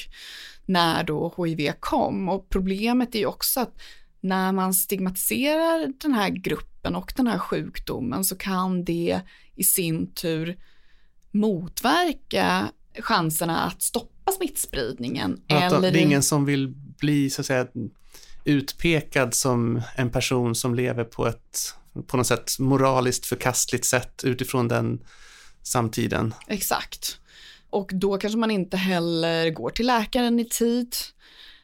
när 0.67 1.05
då 1.05 1.35
HIV 1.37 1.73
kom 1.81 2.29
och 2.29 2.49
problemet 2.49 3.15
är 3.15 3.19
ju 3.19 3.27
också 3.27 3.61
att 3.61 3.81
när 4.21 4.53
man 4.53 4.75
stigmatiserar 4.75 5.93
den 6.03 6.13
här 6.13 6.29
gruppen 6.29 6.95
och 6.95 7.13
den 7.17 7.27
här 7.27 7.39
sjukdomen 7.39 8.25
så 8.25 8.37
kan 8.37 8.85
det 8.85 9.21
i 9.55 9.65
sin 9.65 10.15
tur 10.15 10.57
motverka 11.31 12.69
chanserna 12.99 13.61
att 13.61 13.83
stoppa 13.83 14.33
smittspridningen. 14.33 15.43
Att 15.49 15.73
eller... 15.73 15.93
Det 15.93 15.99
är 15.99 16.03
ingen 16.03 16.23
som 16.23 16.45
vill 16.45 16.69
bli 16.99 17.31
så 17.31 17.41
att 17.41 17.47
säga 17.47 17.67
utpekad 18.45 19.35
som 19.35 19.83
en 19.97 20.11
person 20.11 20.55
som 20.55 20.75
lever 20.75 21.05
på 21.05 21.27
ett 21.27 21.75
på 22.07 22.17
något 22.17 22.27
sätt 22.27 22.59
moraliskt 22.59 23.27
förkastligt 23.27 23.85
sätt 23.85 24.25
utifrån 24.25 24.69
den 24.69 25.05
samtiden. 25.63 26.35
Exakt. 26.49 27.19
Och 27.71 27.91
då 27.95 28.19
kanske 28.19 28.39
man 28.39 28.51
inte 28.51 28.77
heller 28.77 29.51
går 29.51 29.71
till 29.71 29.87
läkaren 29.87 30.41
i 30.41 30.45
tid. 30.45 30.95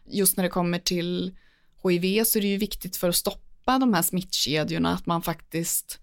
Just 0.07 0.37
när 0.37 0.45
det 0.45 0.51
kommer 0.51 0.79
till 0.79 1.37
HIV 1.83 2.25
så 2.25 2.39
är 2.39 2.43
det 2.43 2.49
ju 2.49 2.57
viktigt 2.57 2.97
för 2.97 3.09
att 3.09 3.17
stoppa 3.17 3.79
de 3.79 3.95
här 3.95 4.03
smittkedjorna 4.03 4.95
att 4.95 5.07
man 5.07 5.23
faktiskt 5.23 5.99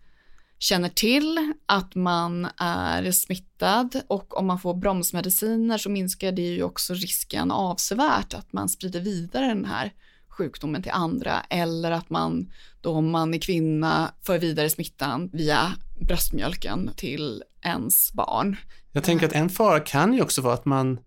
känner 0.59 0.89
till 0.89 1.53
att 1.65 1.95
man 1.95 2.47
är 2.57 3.11
smittad 3.11 4.01
och 4.07 4.37
om 4.37 4.47
man 4.47 4.59
får 4.59 4.73
bromsmediciner 4.73 5.77
så 5.77 5.89
minskar 5.89 6.31
det 6.31 6.41
ju 6.41 6.63
också 6.63 6.93
risken 6.93 7.51
avsevärt 7.51 8.33
att 8.33 8.53
man 8.53 8.69
sprider 8.69 8.99
vidare 8.99 9.45
den 9.45 9.65
här 9.65 9.93
sjukdomen 10.37 10.83
till 10.83 10.91
andra 10.91 11.41
eller 11.49 11.91
att 11.91 12.09
man 12.09 12.51
då 12.81 12.91
om 12.91 13.11
man 13.11 13.33
är 13.33 13.37
kvinna 13.37 14.11
för 14.23 14.39
vidare 14.39 14.69
smittan 14.69 15.29
via 15.33 15.71
bröstmjölken 15.99 16.91
till 16.95 17.43
ens 17.61 18.13
barn. 18.13 18.55
Jag 18.91 19.03
tänker 19.03 19.25
att 19.25 19.33
en 19.33 19.49
fara 19.49 19.79
kan 19.79 20.13
ju 20.13 20.21
också 20.21 20.41
vara 20.41 20.53
att 20.53 20.65
man, 20.65 20.99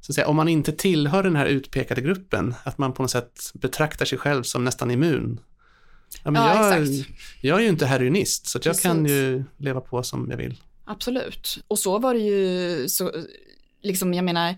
så 0.00 0.10
att 0.12 0.14
säga, 0.14 0.26
om 0.26 0.36
man 0.36 0.48
inte 0.48 0.72
tillhör 0.72 1.22
den 1.22 1.36
här 1.36 1.46
utpekade 1.46 2.00
gruppen, 2.00 2.54
att 2.64 2.78
man 2.78 2.92
på 2.92 3.02
något 3.02 3.10
sätt 3.10 3.50
betraktar 3.54 4.04
sig 4.04 4.18
själv 4.18 4.42
som 4.42 4.64
nästan 4.64 4.90
immun. 4.90 5.40
Ja, 6.24 6.30
men 6.30 6.42
ja, 6.42 6.74
jag, 6.74 6.82
exakt. 6.82 7.10
jag 7.40 7.58
är 7.58 7.62
ju 7.62 7.68
inte 7.68 7.86
heroinist, 7.86 8.46
så 8.46 8.56
jag 8.56 8.62
Precis. 8.62 8.82
kan 8.82 9.06
ju 9.06 9.44
leva 9.56 9.80
på 9.80 10.02
som 10.02 10.30
jag 10.30 10.36
vill. 10.36 10.60
Absolut. 10.84 11.64
Och 11.68 11.78
så 11.78 11.98
var 11.98 12.14
det 12.14 12.20
ju, 12.20 12.88
så, 12.88 13.12
liksom, 13.82 14.14
jag 14.14 14.24
menar, 14.24 14.54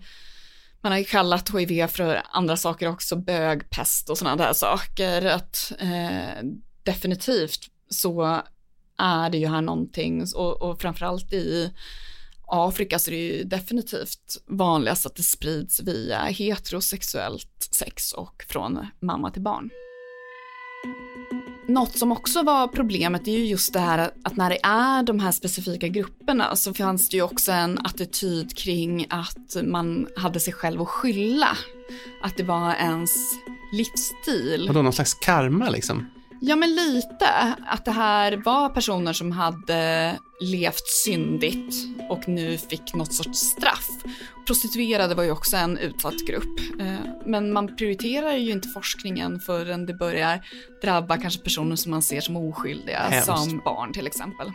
man 0.81 0.91
har 0.91 0.99
ju 0.99 1.05
kallat 1.05 1.55
hiv 1.55 1.87
för 1.87 2.21
andra 2.31 2.57
saker 2.57 2.89
också, 2.89 3.15
bög, 3.15 3.69
pest 3.69 4.09
och 4.09 4.17
sådana 4.17 4.35
där 4.35 4.53
saker. 4.53 5.25
Att 5.25 5.71
eh, 5.79 6.43
definitivt 6.83 7.59
så 7.89 8.41
är 8.97 9.29
det 9.29 9.37
ju 9.37 9.47
här 9.47 9.61
någonting 9.61 10.25
och, 10.35 10.61
och 10.61 10.81
framförallt 10.81 11.33
i 11.33 11.73
Afrika 12.47 12.99
så 12.99 13.11
är 13.11 13.15
det 13.15 13.21
ju 13.21 13.43
definitivt 13.43 14.37
vanligast 14.47 15.05
att 15.05 15.15
det 15.15 15.23
sprids 15.23 15.79
via 15.79 16.23
heterosexuellt 16.23 17.69
sex 17.71 18.13
och 18.13 18.45
från 18.49 18.87
mamma 18.99 19.31
till 19.31 19.41
barn. 19.41 19.69
Något 21.71 21.97
som 21.97 22.11
också 22.11 22.43
var 22.43 22.67
problemet 22.67 23.27
är 23.27 23.31
ju 23.31 23.45
just 23.45 23.73
det 23.73 23.79
här 23.79 24.11
att 24.23 24.35
när 24.35 24.49
det 24.49 24.59
är 24.63 25.03
de 25.03 25.19
här 25.19 25.31
specifika 25.31 25.87
grupperna 25.87 26.55
så 26.55 26.73
fanns 26.73 27.09
det 27.09 27.17
ju 27.17 27.23
också 27.23 27.51
en 27.51 27.79
attityd 27.83 28.57
kring 28.57 29.07
att 29.09 29.57
man 29.63 30.07
hade 30.15 30.39
sig 30.39 30.53
själv 30.53 30.81
att 30.81 30.87
skylla. 30.87 31.57
Att 32.23 32.37
det 32.37 32.43
var 32.43 32.73
ens 32.73 33.11
livsstil. 33.73 34.65
Vadå, 34.67 34.81
någon 34.81 34.93
slags 34.93 35.13
karma 35.13 35.69
liksom? 35.69 36.05
Ja, 36.41 36.55
men 36.55 36.75
lite. 36.75 37.55
Att 37.67 37.85
det 37.85 37.91
här 37.91 38.41
var 38.45 38.69
personer 38.69 39.13
som 39.13 39.31
hade 39.31 40.15
levt 40.41 40.87
syndigt 41.05 41.75
och 42.09 42.27
nu 42.27 42.57
fick 42.57 42.93
något 42.93 43.13
sorts 43.13 43.39
straff. 43.39 43.87
Prostituerade 44.47 45.15
var 45.15 45.23
ju 45.23 45.31
också 45.31 45.57
en 45.57 45.77
utsatt 45.77 46.27
grupp. 46.27 46.59
Eh, 46.79 46.95
men 47.25 47.53
man 47.53 47.75
prioriterar 47.75 48.33
ju 48.33 48.51
inte 48.51 48.67
forskningen 48.67 49.39
förrän 49.39 49.85
det 49.85 49.93
börjar 49.93 50.45
drabba 50.81 51.17
kanske 51.17 51.41
personer 51.41 51.75
som 51.75 51.91
man 51.91 52.01
ser 52.01 52.21
som 52.21 52.35
oskyldiga, 52.35 52.99
Hemskt. 52.99 53.25
som 53.25 53.61
barn 53.65 53.93
till 53.93 54.07
exempel. 54.07 54.51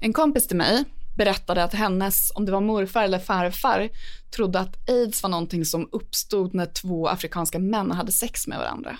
En 0.00 0.12
kompis 0.12 0.46
till 0.46 0.56
mig 0.56 0.84
berättade 1.16 1.64
att 1.64 1.74
hennes, 1.74 2.32
om 2.34 2.46
det 2.46 2.52
var 2.52 2.60
morfar 2.60 3.02
eller 3.02 3.18
farfar, 3.18 3.88
trodde 4.36 4.60
att 4.60 4.90
aids 4.90 5.22
var 5.22 5.30
någonting 5.30 5.64
som 5.64 5.88
uppstod 5.92 6.54
när 6.54 6.66
två 6.66 7.08
afrikanska 7.08 7.58
män 7.58 7.90
hade 7.90 8.12
sex 8.12 8.46
med 8.46 8.58
varandra. 8.58 8.96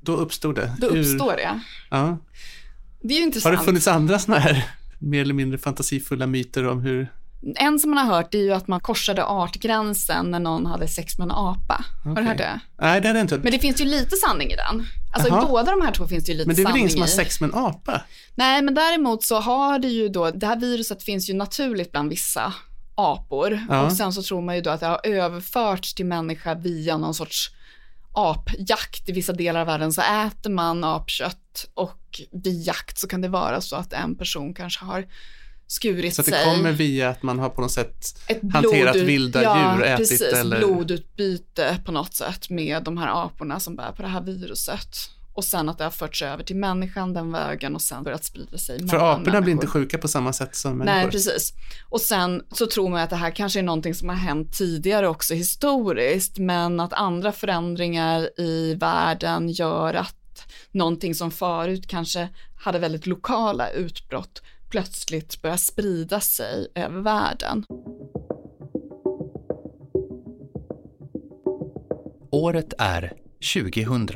Då 0.00 0.16
uppstod 0.16 0.54
det? 0.54 0.76
Då 0.78 0.86
uppstår 0.86 1.36
det. 1.36 1.60
Ja. 1.90 2.18
Det 3.02 3.14
är 3.14 3.18
ju 3.18 3.24
intressant. 3.24 3.54
Har 3.54 3.62
det 3.62 3.66
funnits 3.66 3.88
andra 3.88 4.18
sådana 4.18 4.40
här 4.40 4.70
mer 4.98 5.20
eller 5.20 5.34
mindre 5.34 5.58
fantasifulla 5.58 6.26
myter 6.26 6.66
om 6.66 6.80
hur 6.80 7.12
en 7.56 7.78
som 7.78 7.90
man 7.90 8.06
har 8.06 8.16
hört 8.16 8.34
är 8.34 8.38
ju 8.38 8.52
att 8.52 8.68
man 8.68 8.80
korsade 8.80 9.24
artgränsen 9.24 10.30
när 10.30 10.40
någon 10.40 10.66
hade 10.66 10.88
sex 10.88 11.18
med 11.18 11.24
en 11.24 11.30
apa. 11.30 11.84
Okay. 12.00 12.14
Har 12.14 12.22
du 12.22 12.28
hört 12.28 12.38
det? 12.38 12.60
Nej, 12.80 13.00
det 13.00 13.08
har 13.08 13.14
jag 13.14 13.24
inte 13.24 13.38
Men 13.38 13.52
det 13.52 13.58
finns 13.58 13.80
ju 13.80 13.84
lite 13.84 14.16
sanning 14.16 14.50
i 14.50 14.56
den. 14.56 14.86
Alltså 15.12 15.32
Aha. 15.32 15.42
i 15.42 15.48
båda 15.48 15.70
de 15.70 15.82
här 15.82 15.92
två 15.92 16.06
finns 16.06 16.24
det 16.24 16.32
ju 16.32 16.38
lite 16.38 16.54
sanning 16.54 16.58
i. 16.58 16.64
Men 16.64 16.64
det 16.64 16.70
är 16.70 16.72
väl 16.72 16.80
ingen 16.80 16.90
som 16.90 17.00
har 17.00 17.08
sex 17.08 17.40
med 17.40 17.50
en 17.50 17.54
apa? 17.54 18.02
Nej, 18.34 18.62
men 18.62 18.74
däremot 18.74 19.24
så 19.24 19.40
har 19.40 19.78
det 19.78 19.88
ju 19.88 20.08
då, 20.08 20.30
det 20.30 20.46
här 20.46 20.56
viruset 20.56 21.02
finns 21.02 21.30
ju 21.30 21.34
naturligt 21.34 21.92
bland 21.92 22.10
vissa 22.10 22.52
apor. 22.94 23.66
Ja. 23.68 23.82
Och 23.82 23.92
sen 23.92 24.12
så 24.12 24.22
tror 24.22 24.40
man 24.42 24.54
ju 24.54 24.60
då 24.60 24.70
att 24.70 24.80
det 24.80 24.86
har 24.86 25.00
överförts 25.04 25.94
till 25.94 26.06
människa 26.06 26.54
via 26.54 26.96
någon 26.96 27.14
sorts 27.14 27.50
apjakt. 28.18 29.08
I 29.08 29.12
vissa 29.12 29.32
delar 29.32 29.60
av 29.60 29.66
världen 29.66 29.92
så 29.92 30.02
äter 30.02 30.50
man 30.50 30.84
apkött 30.84 31.70
och 31.74 32.20
vid 32.32 32.62
jakt 32.66 32.98
så 32.98 33.08
kan 33.08 33.20
det 33.20 33.28
vara 33.28 33.60
så 33.60 33.76
att 33.76 33.92
en 33.92 34.14
person 34.14 34.54
kanske 34.54 34.84
har 34.84 35.06
skurit 35.66 36.14
sig. 36.14 36.24
Så 36.24 36.30
det 36.30 36.44
kommer 36.44 36.72
via 36.72 37.08
att 37.08 37.22
man 37.22 37.38
har 37.38 37.48
på 37.48 37.60
något 37.60 37.72
sätt 37.72 38.20
Ett 38.26 38.40
hanterat 38.52 38.92
blod, 38.92 39.06
vilda 39.06 39.42
ja, 39.42 39.74
djur, 39.74 39.84
ätit 39.84 40.08
precis, 40.08 40.32
eller? 40.32 40.58
blodutbyte 40.58 41.78
på 41.84 41.92
något 41.92 42.14
sätt 42.14 42.50
med 42.50 42.82
de 42.82 42.98
här 42.98 43.24
aporna 43.24 43.60
som 43.60 43.76
bär 43.76 43.92
på 43.92 44.02
det 44.02 44.08
här 44.08 44.20
viruset. 44.20 45.10
Och 45.38 45.44
sen 45.44 45.68
att 45.68 45.78
det 45.78 45.84
har 45.84 45.90
förts 45.90 46.22
över 46.22 46.44
till 46.44 46.56
människan 46.56 47.14
den 47.14 47.32
vägen 47.32 47.74
och 47.74 47.82
sen 47.82 48.02
börjat 48.02 48.24
sprida 48.24 48.58
sig. 48.58 48.88
För 48.88 48.96
aporna 48.96 49.16
människor. 49.16 49.40
blir 49.40 49.52
inte 49.52 49.66
sjuka 49.66 49.98
på 49.98 50.08
samma 50.08 50.32
sätt 50.32 50.56
som 50.56 50.78
människor. 50.78 50.96
Nej, 50.96 51.10
precis. 51.10 51.52
Och 51.88 52.00
sen 52.00 52.42
så 52.52 52.66
tror 52.66 52.88
man 52.88 53.00
att 53.00 53.10
det 53.10 53.16
här 53.16 53.30
kanske 53.30 53.58
är 53.58 53.62
någonting 53.62 53.94
som 53.94 54.08
har 54.08 54.16
hänt 54.16 54.52
tidigare 54.52 55.08
också 55.08 55.34
historiskt, 55.34 56.38
men 56.38 56.80
att 56.80 56.92
andra 56.92 57.32
förändringar 57.32 58.40
i 58.40 58.74
världen 58.74 59.48
gör 59.48 59.94
att 59.94 60.44
någonting 60.70 61.14
som 61.14 61.30
förut 61.30 61.88
kanske 61.88 62.28
hade 62.56 62.78
väldigt 62.78 63.06
lokala 63.06 63.70
utbrott 63.70 64.42
plötsligt 64.70 65.42
börjar 65.42 65.56
sprida 65.56 66.20
sig 66.20 66.68
över 66.74 67.00
världen. 67.00 67.64
Året 72.30 72.74
är 72.78 73.12
2000 73.54 74.08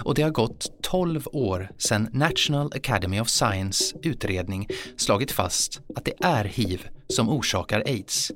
och 0.00 0.14
det 0.14 0.22
har 0.22 0.30
gått 0.30 0.82
12 0.82 1.26
år 1.32 1.70
sedan 1.78 2.08
National 2.12 2.72
Academy 2.76 3.20
of 3.20 3.28
Science 3.28 3.96
utredning 4.02 4.68
slagit 4.96 5.30
fast 5.30 5.80
att 5.96 6.04
det 6.04 6.14
är 6.24 6.44
hiv 6.44 6.88
som 7.08 7.28
orsakar 7.28 7.82
aids. 7.86 8.32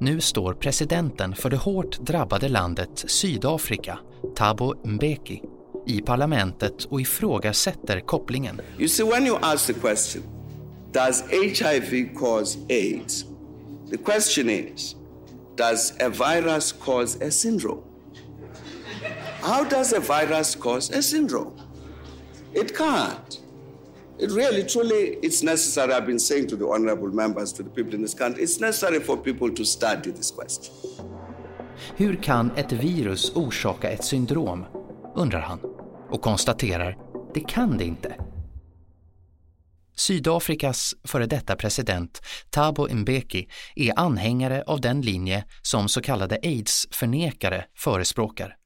Nu 0.00 0.20
står 0.20 0.54
presidenten 0.54 1.34
för 1.34 1.50
det 1.50 1.56
hårt 1.56 1.98
drabbade 1.98 2.48
landet 2.48 3.04
Sydafrika, 3.06 3.98
Thabo 4.36 4.74
Mbeki, 4.84 5.42
i 5.86 6.00
parlamentet 6.00 6.84
och 6.84 7.00
ifrågasätter 7.00 8.00
kopplingen. 8.00 8.60
You 8.78 8.88
see, 8.88 9.04
when 9.04 9.26
you 9.26 9.38
ask 9.42 9.66
the 9.66 9.72
question, 9.72 10.22
does 10.92 11.24
HIV 11.30 12.14
cause 12.14 12.58
AIDS? 12.68 13.24
The 13.90 13.96
question 13.96 14.50
is, 14.50 14.96
does 15.56 15.92
a 16.00 16.08
virus 16.08 16.72
cause 16.72 17.26
a 17.26 17.30
syndrome? 17.30 17.85
How 19.46 19.62
does 19.62 19.92
a 19.92 20.00
virus 20.00 20.56
cause 20.56 20.90
a 20.90 21.02
syndrome? 21.02 21.52
It 22.52 22.76
can't. 22.76 23.40
It 24.18 24.30
really, 24.30 24.64
truly, 24.64 25.18
it's 25.22 25.42
necessary. 25.42 25.92
I've 25.92 26.06
been 26.06 26.18
saying 26.18 26.48
to 26.48 26.56
the 26.56 26.66
honorable 26.66 27.14
members, 27.14 27.52
to 27.52 27.62
the 27.62 27.70
people 27.70 27.94
in 27.94 28.02
this 28.02 28.14
country, 28.14 28.42
it's 28.42 28.60
necessary 28.60 29.00
for 29.00 29.16
people 29.16 29.50
to 29.50 29.64
study 29.64 30.10
this 30.10 30.30
question. 30.30 30.74
Hur 31.96 32.16
kan 32.16 32.50
ett 32.56 32.72
virus 32.72 33.36
orsaka 33.36 33.90
ett 33.90 34.04
syndrom? 34.04 34.64
undrar 35.14 35.40
han 35.40 35.60
och 36.10 36.22
konstaterar, 36.22 36.96
det 37.34 37.40
kan 37.40 37.78
det 37.78 37.84
inte. 37.84 38.14
Sydafrikas 39.96 40.94
före 41.04 41.26
detta 41.26 41.56
president 41.56 42.22
Thabo 42.50 42.88
Mbeki 42.94 43.48
är 43.76 43.92
anhängare 43.96 44.62
av 44.66 44.80
den 44.80 45.00
linje 45.00 45.44
som 45.62 45.88
så 45.88 46.00
kallade 46.00 46.38
aids-förnekare 46.42 47.64
förespråkar. 47.76 48.56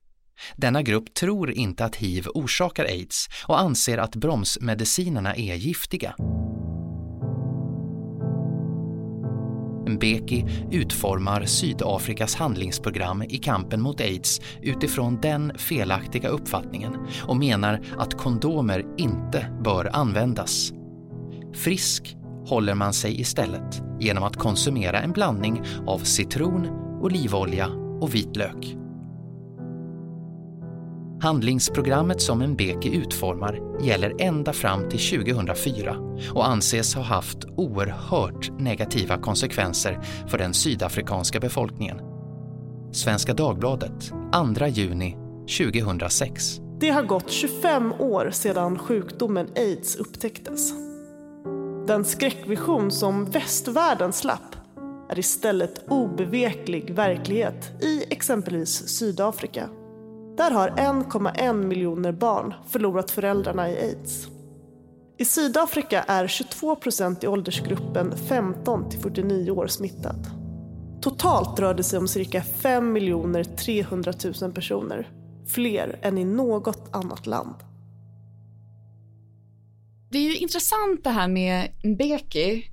Denna 0.57 0.83
grupp 0.83 1.15
tror 1.15 1.51
inte 1.51 1.85
att 1.85 1.97
hiv 1.97 2.27
orsakar 2.35 2.85
aids 2.85 3.29
och 3.47 3.61
anser 3.61 3.99
att 3.99 4.17
bromsmedicinerna 4.17 5.35
är 5.35 5.55
giftiga. 5.55 6.15
Mbeki 9.91 10.47
utformar 10.71 11.45
Sydafrikas 11.45 12.35
handlingsprogram 12.35 13.23
i 13.23 13.39
kampen 13.39 13.81
mot 13.81 14.01
aids 14.01 14.41
utifrån 14.63 15.19
den 15.21 15.59
felaktiga 15.59 16.29
uppfattningen 16.29 16.97
och 17.23 17.37
menar 17.37 17.81
att 17.99 18.15
kondomer 18.15 18.87
inte 18.99 19.47
bör 19.65 19.91
användas. 19.93 20.73
Frisk 21.55 22.17
håller 22.47 22.75
man 22.75 22.93
sig 22.93 23.21
istället 23.21 23.83
genom 24.01 24.25
att 24.25 24.37
konsumera 24.37 25.01
en 25.01 25.13
blandning 25.13 25.63
av 25.87 25.99
citron, 25.99 26.67
olivolja 27.03 27.67
och 28.01 28.15
vitlök. 28.15 28.77
Handlingsprogrammet 31.23 32.23
som 32.23 32.39
Mbeki 32.39 32.97
utformar 32.97 33.83
gäller 33.83 34.15
ända 34.19 34.53
fram 34.53 34.89
till 34.89 35.25
2004 35.25 35.97
och 36.35 36.49
anses 36.49 36.95
ha 36.95 37.03
haft 37.03 37.45
oerhört 37.57 38.51
negativa 38.59 39.19
konsekvenser 39.19 40.01
för 40.29 40.39
den 40.39 40.55
sydafrikanska 40.55 41.41
befolkningen. 41.41 42.01
Svenska 42.93 43.35
Dagbladet, 43.35 44.13
2 44.59 44.67
juni 44.67 45.17
2006. 45.59 46.61
Det 46.81 46.91
har 46.91 47.03
gått 47.03 47.31
25 47.31 47.93
år 47.93 48.31
sedan 48.31 48.79
sjukdomen 48.79 49.49
aids 49.57 49.97
upptäcktes. 49.97 50.73
Den 51.87 52.05
skräckvision 52.05 52.91
som 52.91 53.25
västvärlden 53.25 54.13
slapp 54.13 54.57
är 55.09 55.19
istället 55.19 55.85
obeveklig 55.89 56.95
verklighet 56.95 57.83
i 57.83 58.05
exempelvis 58.11 58.89
Sydafrika. 58.89 59.69
Där 60.41 60.51
har 60.51 60.69
1,1 60.69 61.53
miljoner 61.53 62.13
barn 62.13 62.55
förlorat 62.69 63.11
föräldrarna 63.11 63.71
i 63.71 63.79
aids. 63.79 64.29
I 65.19 65.25
Sydafrika 65.25 66.03
är 66.03 66.27
22 66.27 66.77
procent 66.77 67.25
i 67.25 67.27
åldersgruppen 67.27 68.17
15 68.29 68.91
till 68.91 69.01
49 69.01 69.51
år 69.51 69.67
smittad. 69.67 70.27
Totalt 71.03 71.61
rör 71.61 71.75
det 71.75 71.83
sig 71.83 71.99
om 71.99 72.09
cirka 72.09 72.43
5 72.43 72.99
300 73.59 74.13
000 74.43 74.53
personer. 74.53 75.11
Fler 75.47 75.99
än 76.03 76.19
i 76.19 76.25
något 76.25 76.89
annat 76.93 77.27
land. 77.27 77.55
Det 80.11 80.19
är 80.19 80.23
ju 80.23 80.37
intressant 80.37 81.05
det 81.05 81.11
här 81.11 81.29
med 81.29 81.73
Mbeki. 81.85 82.65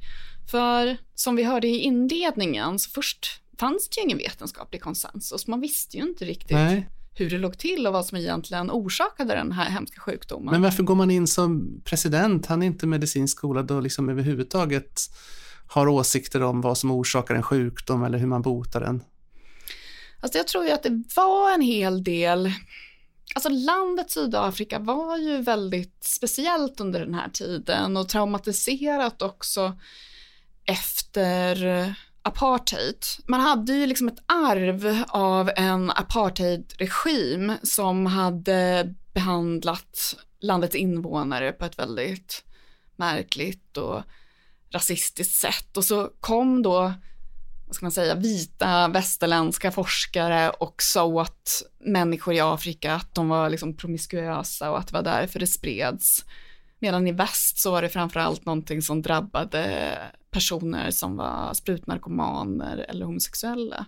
För 0.52 0.98
som 1.16 1.36
vi 1.36 1.44
hörde 1.44 1.68
i 1.68 1.78
inledningen 1.78 2.80
så 2.80 2.90
först 2.90 3.42
fanns 3.60 3.90
det 3.90 4.02
ju 4.02 4.06
ingen 4.06 4.18
vetenskaplig 4.18 4.82
konsensus. 4.82 5.48
Man 5.48 5.62
visste 5.62 5.98
ju 5.98 6.04
inte 6.04 6.26
riktigt 6.26 6.52
Nej 6.52 6.90
hur 7.20 7.30
det 7.30 7.38
låg 7.38 7.58
till 7.58 7.88
och 7.88 7.94
vad 7.94 8.06
som 8.06 8.18
egentligen 8.18 8.72
orsakade 8.72 9.36
den 9.36 9.52
här 9.52 9.70
hemska 9.70 10.02
sjukdomen. 10.02 10.52
Men 10.52 10.62
varför 10.62 10.84
går 10.84 10.96
man 10.96 11.12
in 11.12 11.28
som 11.28 11.82
president? 11.84 12.46
Han 12.46 12.64
är 12.64 12.68
inte 12.68 12.88
medicinskt 12.88 13.38
skolad 13.38 13.72
och 13.72 13.84
liksom 13.84 14.10
överhuvudtaget 14.10 15.02
har 15.68 15.88
åsikter 15.88 16.44
om 16.44 16.62
vad 16.62 16.78
som 16.78 16.92
orsakar 16.92 17.36
en 17.36 17.44
sjukdom 17.44 18.04
eller 18.04 18.18
hur 18.18 18.28
man 18.28 18.42
botar 18.42 18.80
den. 18.80 19.04
Alltså 20.20 20.38
jag 20.38 20.48
tror 20.48 20.66
ju 20.66 20.72
att 20.72 20.84
det 20.84 21.04
var 21.16 21.54
en 21.54 21.62
hel 21.62 22.04
del 22.04 22.52
Alltså 23.36 23.50
landet 23.50 24.12
Sydafrika 24.12 24.80
var 24.80 25.18
ju 25.18 25.42
väldigt 25.42 26.04
speciellt 26.04 26.80
under 26.80 27.00
den 27.00 27.14
här 27.14 27.30
tiden 27.30 27.98
och 27.98 28.10
traumatiserat 28.10 29.22
också 29.22 29.78
efter 30.66 31.96
apartheid. 32.28 33.06
Man 33.26 33.40
hade 33.40 33.74
ju 33.74 33.86
liksom 33.86 34.08
ett 34.08 34.24
arv 34.26 35.04
av 35.08 35.52
en 35.56 35.92
apartheidregim 35.92 37.54
som 37.64 38.06
hade 38.06 38.94
behandlat 39.14 40.16
landets 40.40 40.76
invånare 40.76 41.52
på 41.52 41.66
ett 41.66 41.80
väldigt 41.80 42.44
märkligt 42.96 43.78
och 43.78 44.02
rasistiskt 44.72 45.36
sätt. 45.36 45.78
Och 45.78 45.84
så 45.84 46.10
kom 46.20 46.62
då, 46.64 46.94
vad 47.66 47.76
ska 47.76 47.86
man 47.86 47.92
säga, 47.92 48.16
vita 48.16 48.88
västerländska 48.88 49.72
forskare 49.72 50.50
och 50.50 50.82
sa 50.82 51.04
åt 51.04 51.62
människor 51.80 52.34
i 52.34 52.40
Afrika 52.40 52.94
att 52.94 53.16
de 53.16 53.30
var 53.30 53.50
liksom 53.50 53.78
promiskuösa 53.78 54.72
och 54.72 54.80
att 54.80 54.88
det 54.88 54.94
var 54.94 55.04
därför 55.04 55.40
det 55.40 55.48
spreds. 55.48 56.26
Medan 56.80 57.08
i 57.08 57.12
väst 57.12 57.60
så 57.60 57.72
var 57.72 57.82
det 57.82 57.90
framförallt 57.90 58.46
någonting 58.46 58.82
som 58.82 59.02
drabbade 59.02 59.94
personer 60.32 60.92
som 60.92 61.18
var 61.18 61.54
sprutnarkomaner 61.54 62.86
eller 62.90 63.06
homosexuella. 63.06 63.86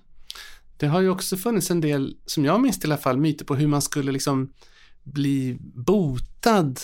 Det 0.78 0.88
har 0.88 1.02
ju 1.02 1.10
också 1.10 1.38
funnits 1.38 1.72
en 1.72 1.82
del, 1.82 2.18
som 2.26 2.46
jag 2.46 2.62
minns 2.62 2.78
i 2.78 2.88
alla 2.88 2.98
fall, 2.98 3.18
myter 3.18 3.46
på 3.46 3.56
hur 3.56 3.68
man 3.68 3.82
skulle 3.82 4.12
liksom 4.12 4.54
bli 5.04 5.58
botad 5.62 6.80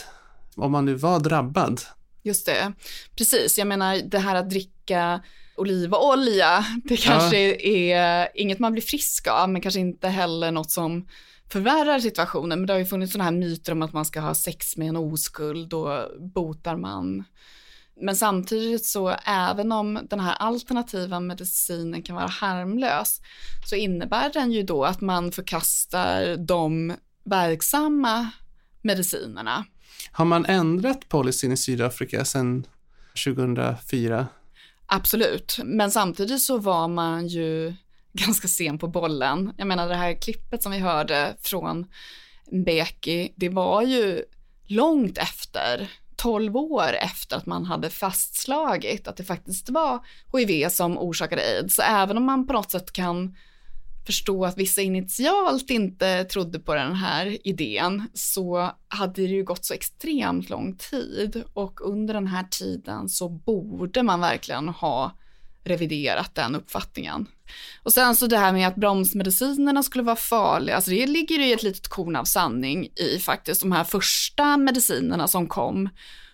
om 0.56 0.72
man 0.72 0.86
nu 0.86 0.94
var 0.94 1.20
drabbad. 1.20 1.82
Just 2.24 2.46
det, 2.46 2.74
precis. 3.18 3.58
Jag 3.58 3.68
menar 3.68 3.96
det 3.96 4.20
här 4.20 4.36
att 4.36 4.50
dricka 4.50 5.22
olivolja, 5.56 6.66
det 6.84 6.98
kanske 6.98 7.40
ja. 7.40 7.56
är 7.56 8.28
inget 8.36 8.60
man 8.60 8.72
blir 8.72 8.82
frisk 8.82 9.28
av, 9.28 9.50
men 9.50 9.62
kanske 9.62 9.80
inte 9.80 10.08
heller 10.08 10.52
något 10.52 10.72
som 10.72 11.08
förvärrar 11.52 12.00
situationen. 12.00 12.60
Men 12.60 12.68
det 12.68 12.74
har 12.74 12.80
ju 12.80 12.86
funnits 12.86 13.12
sådana 13.14 13.32
här 13.32 13.38
myter 13.38 13.72
om 13.72 13.82
att 13.82 13.94
man 13.94 14.06
ska 14.06 14.20
ha 14.20 14.36
sex 14.36 14.78
med 14.78 14.88
en 14.88 14.98
oskuld, 14.98 15.70
då 15.70 16.12
botar 16.20 16.78
man 16.78 17.24
men 18.02 18.16
samtidigt 18.16 18.86
så 18.86 19.16
även 19.26 19.72
om 19.72 20.08
den 20.10 20.20
här 20.20 20.36
alternativa 20.36 21.20
medicinen 21.20 22.04
kan 22.04 22.16
vara 22.16 22.28
harmlös 22.28 23.22
så 23.70 23.76
innebär 23.76 24.34
den 24.34 24.52
ju 24.52 24.64
då 24.64 24.86
att 24.86 25.02
man 25.02 25.32
förkastar 25.32 26.38
de 26.38 26.94
verksamma 27.24 28.30
medicinerna. 28.82 29.66
Har 30.12 30.26
man 30.26 30.46
ändrat 30.46 31.10
policyn 31.10 31.52
i 31.52 31.58
Sydafrika 31.58 32.26
sedan 32.26 32.68
2004? 33.26 34.28
Absolut, 34.86 35.60
men 35.64 35.92
samtidigt 35.92 36.42
så 36.42 36.58
var 36.58 36.88
man 36.88 37.28
ju 37.28 37.74
ganska 38.14 38.48
sen 38.48 38.78
på 38.78 38.88
bollen. 38.88 39.54
Jag 39.58 39.68
menar 39.68 39.90
det 39.90 39.96
här 39.96 40.22
klippet 40.22 40.64
som 40.64 40.72
vi 40.72 40.78
hörde 40.78 41.36
från 41.42 41.86
Mbeki, 42.52 43.34
det 43.36 43.50
var 43.50 43.82
ju 43.82 44.24
långt 44.68 45.18
efter 45.18 45.90
12 46.26 46.56
år 46.56 46.94
efter 46.94 47.38
att 47.38 47.46
man 47.46 47.66
hade 47.66 47.90
fastslagit 47.90 49.08
att 49.08 49.18
det 49.18 49.24
faktiskt 49.24 49.70
var 49.70 50.06
hiv 50.34 50.70
som 50.70 50.98
orsakade 50.98 51.42
aids. 51.42 51.76
Så 51.76 51.82
även 51.82 52.18
om 52.18 52.24
man 52.24 52.48
på 52.48 52.54
något 52.54 52.72
sätt 52.72 52.92
kan 52.92 53.36
förstå 54.06 54.46
att 54.46 54.58
vissa 54.58 54.82
initialt 54.82 55.70
inte 55.70 56.24
trodde 56.24 56.60
på 56.60 56.74
den 56.76 56.94
här 56.94 57.48
idén 57.48 58.10
så 58.14 58.72
hade 58.88 59.22
det 59.22 59.28
ju 59.28 59.44
gått 59.44 59.66
så 59.66 59.74
extremt 59.74 60.50
lång 60.50 60.78
tid 60.78 61.44
och 61.54 61.90
under 61.90 62.14
den 62.14 62.28
här 62.28 62.44
tiden 62.44 63.10
så 63.10 63.30
borde 63.30 64.04
man 64.04 64.20
verkligen 64.20 64.70
ha 64.70 65.18
reviderat 65.64 66.36
den 66.36 66.56
uppfattningen. 66.56 67.28
Och 67.84 67.94
sen 67.94 68.16
så 68.16 68.28
det 68.28 68.38
här 68.38 68.54
med 68.54 68.68
att 68.68 68.76
bromsmedicinerna 68.76 69.84
skulle 69.84 70.04
vara 70.04 70.16
farliga, 70.16 70.76
alltså 70.76 70.92
det 70.92 71.08
ligger 71.08 71.40
i 71.40 71.54
ett 71.54 71.64
litet 71.64 71.88
korn 71.88 72.16
av 72.16 72.24
sanning 72.24 72.86
i 72.86 73.20
faktiskt 73.20 73.62
de 73.62 73.72
här 73.72 73.84
första 73.84 74.58
medicinerna 74.58 75.28
som 75.28 75.48
kom. 75.48 75.90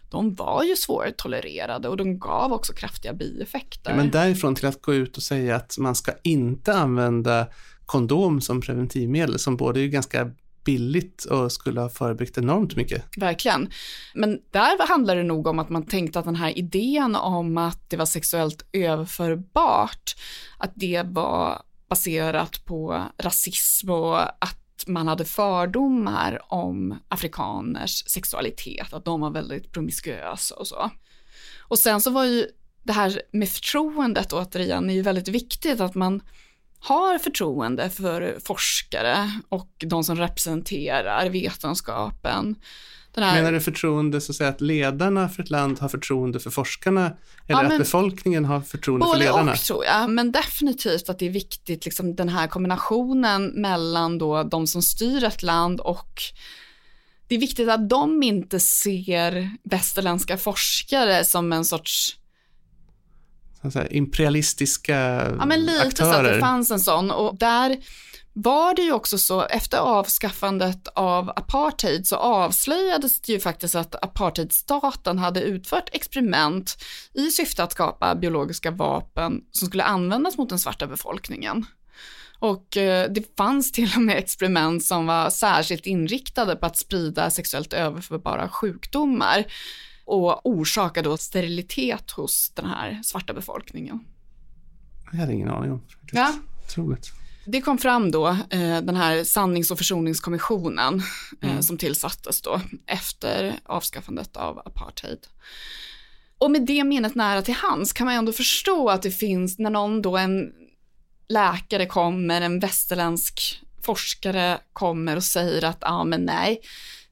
De 0.10 0.36
var 0.36 0.64
ju 0.64 0.76
svårtolererade 0.76 1.90
och 1.90 1.98
de 1.98 2.20
gav 2.20 2.54
också 2.54 2.74
kraftiga 2.74 3.14
bieffekter. 3.14 3.92
Ja, 3.92 3.98
men 3.98 4.12
därifrån 4.12 4.56
till 4.56 4.66
att 4.66 4.82
gå 4.82 4.94
ut 4.94 5.18
och 5.18 5.24
säga 5.24 5.56
att 5.56 5.78
man 5.78 5.96
ska 5.96 6.12
inte 6.24 6.74
använda 6.74 7.48
kondom 7.86 8.42
som 8.42 8.62
preventivmedel 8.62 9.40
som 9.40 9.58
både 9.58 9.80
är 9.82 9.88
ganska 9.88 10.32
billigt 10.64 11.26
och 11.26 11.52
skulle 11.52 11.82
ha 11.82 11.90
förebyggt 11.90 12.38
enormt 12.38 12.76
mycket. 12.76 13.04
Verkligen. 13.18 13.72
Men 14.14 14.40
där 14.52 14.88
handlar 14.88 15.16
det 15.16 15.24
nog 15.24 15.48
om 15.48 15.60
att 15.60 15.70
man 15.70 15.86
tänkte 15.86 16.20
att 16.20 16.26
den 16.26 16.36
här 16.36 16.58
idén 16.58 17.16
om 17.16 17.58
att 17.58 17.90
det 17.90 17.98
var 17.98 18.06
sexuellt 18.06 18.66
överförbart, 18.74 20.16
att 20.58 20.72
det 20.76 21.04
var 21.06 21.62
baserat 21.90 22.66
på 22.66 23.04
rasism 23.18 23.90
och 23.90 24.22
att 24.22 24.58
man 24.88 25.08
hade 25.08 25.26
fördomar 25.26 26.54
om 26.54 27.00
afrikaners 27.08 28.04
sexualitet, 28.08 28.94
att 28.94 29.06
de 29.06 29.22
var 29.22 29.30
väldigt 29.30 29.72
promiskuösa 29.72 30.56
och 30.56 30.68
så. 30.68 30.92
Och 31.68 31.80
sen 31.80 32.02
så 32.02 32.10
var 32.10 32.26
ju 32.26 32.48
det 32.84 32.94
här 32.94 33.22
med 33.32 33.50
förtroendet 33.50 34.34
återigen 34.34 34.90
är 34.90 34.94
ju 34.94 35.02
väldigt 35.02 35.28
viktigt 35.28 35.82
att 35.82 35.96
man 35.96 36.22
har 36.82 37.20
förtroende 37.20 37.90
för 37.90 38.38
forskare 38.46 39.32
och 39.50 39.72
de 39.86 40.04
som 40.04 40.18
representerar 40.18 41.30
vetenskapen. 41.30 42.56
Här... 43.16 43.36
Menar 43.36 43.52
du 43.52 43.60
förtroende, 43.60 44.22
så 44.22 44.32
att 44.32 44.36
säga 44.36 44.50
att 44.50 44.62
ledarna 44.62 45.30
för 45.30 45.44
ett 45.44 45.50
land 45.50 45.80
har 45.80 45.90
förtroende 45.90 46.40
för 46.40 46.50
forskarna 46.50 47.06
eller 47.48 47.64
ja, 47.64 47.72
att 47.72 47.78
befolkningen 47.78 48.46
har 48.46 48.62
förtroende 48.62 49.06
för 49.12 49.18
ledarna? 49.18 49.44
Både 49.44 49.52
och 49.52 49.58
tror 49.58 49.86
jag, 49.86 50.10
men 50.10 50.32
definitivt 50.32 51.10
att 51.10 51.20
det 51.20 51.26
är 51.26 51.30
viktigt, 51.30 51.86
liksom 51.86 52.16
den 52.16 52.30
här 52.30 52.48
kombinationen 52.48 53.46
mellan 53.46 54.18
då 54.18 54.44
de 54.44 54.68
som 54.68 54.82
styr 54.82 55.24
ett 55.24 55.44
land 55.44 55.80
och 55.80 56.22
det 57.28 57.36
är 57.36 57.40
viktigt 57.40 57.70
att 57.70 57.90
de 57.90 58.24
inte 58.24 58.60
ser 58.60 59.50
västerländska 59.64 60.38
forskare 60.38 61.26
som 61.26 61.54
en 61.54 61.66
sorts 61.66 62.18
så 63.70 63.84
imperialistiska 63.90 64.96
Ja, 65.40 65.46
men 65.46 65.66
lite 65.66 65.82
aktörer. 65.82 66.14
så 66.14 66.18
att 66.20 66.24
det 66.24 66.40
fanns 66.40 66.72
en 66.72 66.80
sån 66.80 67.12
och 67.12 67.38
där 67.38 67.78
var 68.34 68.76
det 68.76 68.82
ju 68.82 68.92
också 68.92 69.18
så, 69.18 69.42
efter 69.42 69.78
avskaffandet 69.78 70.88
av 70.88 71.30
apartheid 71.30 72.08
så 72.08 72.16
avslöjades 72.16 73.22
det 73.22 73.32
ju 73.34 73.40
faktiskt 73.40 73.76
att 73.76 74.04
apartheidstaten 74.04 75.20
hade 75.20 75.42
utfört 75.42 75.90
experiment 75.92 76.78
i 77.14 77.32
syfte 77.32 77.64
att 77.64 77.72
skapa 77.72 78.16
biologiska 78.16 78.72
vapen 78.72 79.42
som 79.52 79.68
skulle 79.68 79.84
användas 79.84 80.38
mot 80.38 80.50
den 80.50 80.60
svarta 80.60 80.88
befolkningen. 80.88 81.66
Och 82.40 82.78
eh, 82.78 83.12
det 83.12 83.38
fanns 83.38 83.72
till 83.72 83.92
och 83.96 84.02
med 84.02 84.18
experiment 84.18 84.86
som 84.86 85.06
var 85.06 85.30
särskilt 85.30 85.86
inriktade 85.86 86.56
på 86.56 86.66
att 86.66 86.78
sprida 86.78 87.30
sexuellt 87.30 87.74
överförbara 87.74 88.50
sjukdomar 88.50 89.46
och 90.06 90.46
orsaka 90.46 91.02
då 91.02 91.18
sterilitet 91.18 92.12
hos 92.12 92.52
den 92.56 92.66
här 92.66 93.02
svarta 93.04 93.34
befolkningen. 93.34 94.00
Jag 95.12 95.20
hade 95.20 95.34
ingen 95.34 95.50
aning 95.50 95.72
om. 95.72 95.82
Ja. 96.12 96.34
Otroligt. 96.66 97.12
Det 97.46 97.62
kom 97.62 97.78
fram 97.78 98.12
då, 98.12 98.28
eh, 98.28 98.82
den 98.82 98.96
här 98.96 99.24
sannings 99.24 99.72
och 99.72 99.78
försoningskommissionen 99.78 101.04
eh, 101.42 101.50
mm. 101.50 101.64
som 101.64 101.78
tillsattes 101.78 102.42
då 102.42 102.62
efter 102.86 103.60
avskaffandet 103.66 104.38
av 104.38 104.60
apartheid. 104.60 105.28
Och 106.38 106.52
med 106.52 106.66
det 106.66 106.84
minnet 106.84 107.16
nära 107.16 107.42
till 107.42 107.54
hands 107.54 107.94
kan 107.94 108.06
man 108.06 108.16
ändå 108.16 108.32
förstå 108.32 108.90
att 108.90 109.02
det 109.02 109.12
finns, 109.12 109.60
när 109.60 109.70
någon 109.70 110.02
då, 110.02 110.18
en 110.18 110.52
läkare 111.30 111.86
kommer, 111.86 112.42
en 112.42 112.60
västerländsk 112.60 113.62
forskare 113.84 114.60
kommer 114.74 115.16
och 115.16 115.24
säger 115.24 115.66
att, 115.66 115.78
ja 115.82 115.88
ah, 115.88 116.04
men 116.04 116.22
nej, 116.22 116.62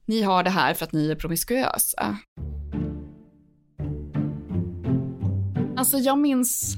ni 0.04 0.22
har 0.22 0.42
det 0.42 0.50
här 0.50 0.74
för 0.74 0.84
att 0.84 0.92
ni 0.92 1.10
är 1.10 1.14
promiskuösa. 1.14 2.18
Alltså 5.80 5.98
jag 5.98 6.18
minns 6.18 6.76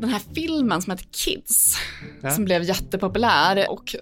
den 0.00 0.10
här 0.10 0.22
filmen 0.34 0.82
som 0.82 0.90
heter 0.90 1.06
Kids, 1.10 1.76
ja. 2.22 2.30
som 2.30 2.44
blev 2.44 2.62
jättepopulär 2.62 3.70
och 3.70 3.94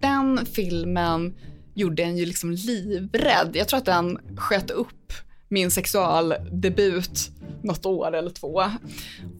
den 0.00 0.46
filmen 0.46 1.34
gjorde 1.74 2.02
en 2.02 2.16
ju 2.16 2.26
liksom 2.26 2.50
livrädd. 2.50 3.50
Jag 3.54 3.68
tror 3.68 3.78
att 3.78 3.84
den 3.84 4.18
sköt 4.36 4.70
upp 4.70 5.12
min 5.48 5.70
sexualdebut 5.70 7.30
något 7.62 7.86
år 7.86 8.14
eller 8.14 8.30
två. 8.30 8.62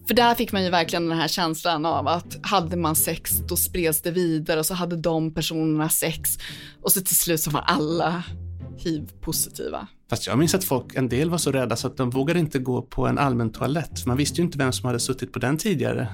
För 0.09 0.15
där 0.15 0.35
fick 0.35 0.53
man 0.53 0.65
ju 0.65 0.71
verkligen 0.71 1.09
den 1.09 1.19
här 1.19 1.29
känslan 1.29 1.87
av 1.87 2.09
att 2.09 2.37
hade 2.43 2.77
man 2.77 2.97
sex 2.97 3.31
då 3.49 3.57
spreds 3.57 4.03
det 4.03 4.11
vidare 4.11 4.61
och 4.61 4.67
så 4.67 4.75
hade 4.75 4.97
de 4.97 5.35
personerna 5.35 5.89
sex 5.89 6.31
och 6.83 6.93
så 6.93 7.01
till 7.01 7.17
slut 7.17 7.41
så 7.41 7.51
var 7.51 7.61
alla 7.61 8.23
hiv-positiva. 8.77 9.89
Fast 10.15 10.27
jag 10.27 10.39
minns 10.39 10.55
att 10.55 10.65
folk, 10.65 10.95
en 10.95 11.09
del 11.09 11.31
var 11.31 11.39
så 11.39 11.53
rädda 11.53 11.77
så 11.77 11.87
att 11.87 11.97
de 11.97 12.11
vågade 12.11 12.41
inte 12.41 12.59
gå 12.59 12.83
på 12.83 13.07
en 13.07 13.19
allmän 13.19 13.53
toalett. 13.53 14.07
Man 14.07 14.17
visste 14.17 14.41
ju 14.41 14.45
inte 14.45 14.59
vem 14.59 14.73
som 14.73 14.87
hade 14.87 15.01
suttit 15.01 15.33
på 15.33 15.39
den 15.39 15.57
tidigare. 15.59 16.09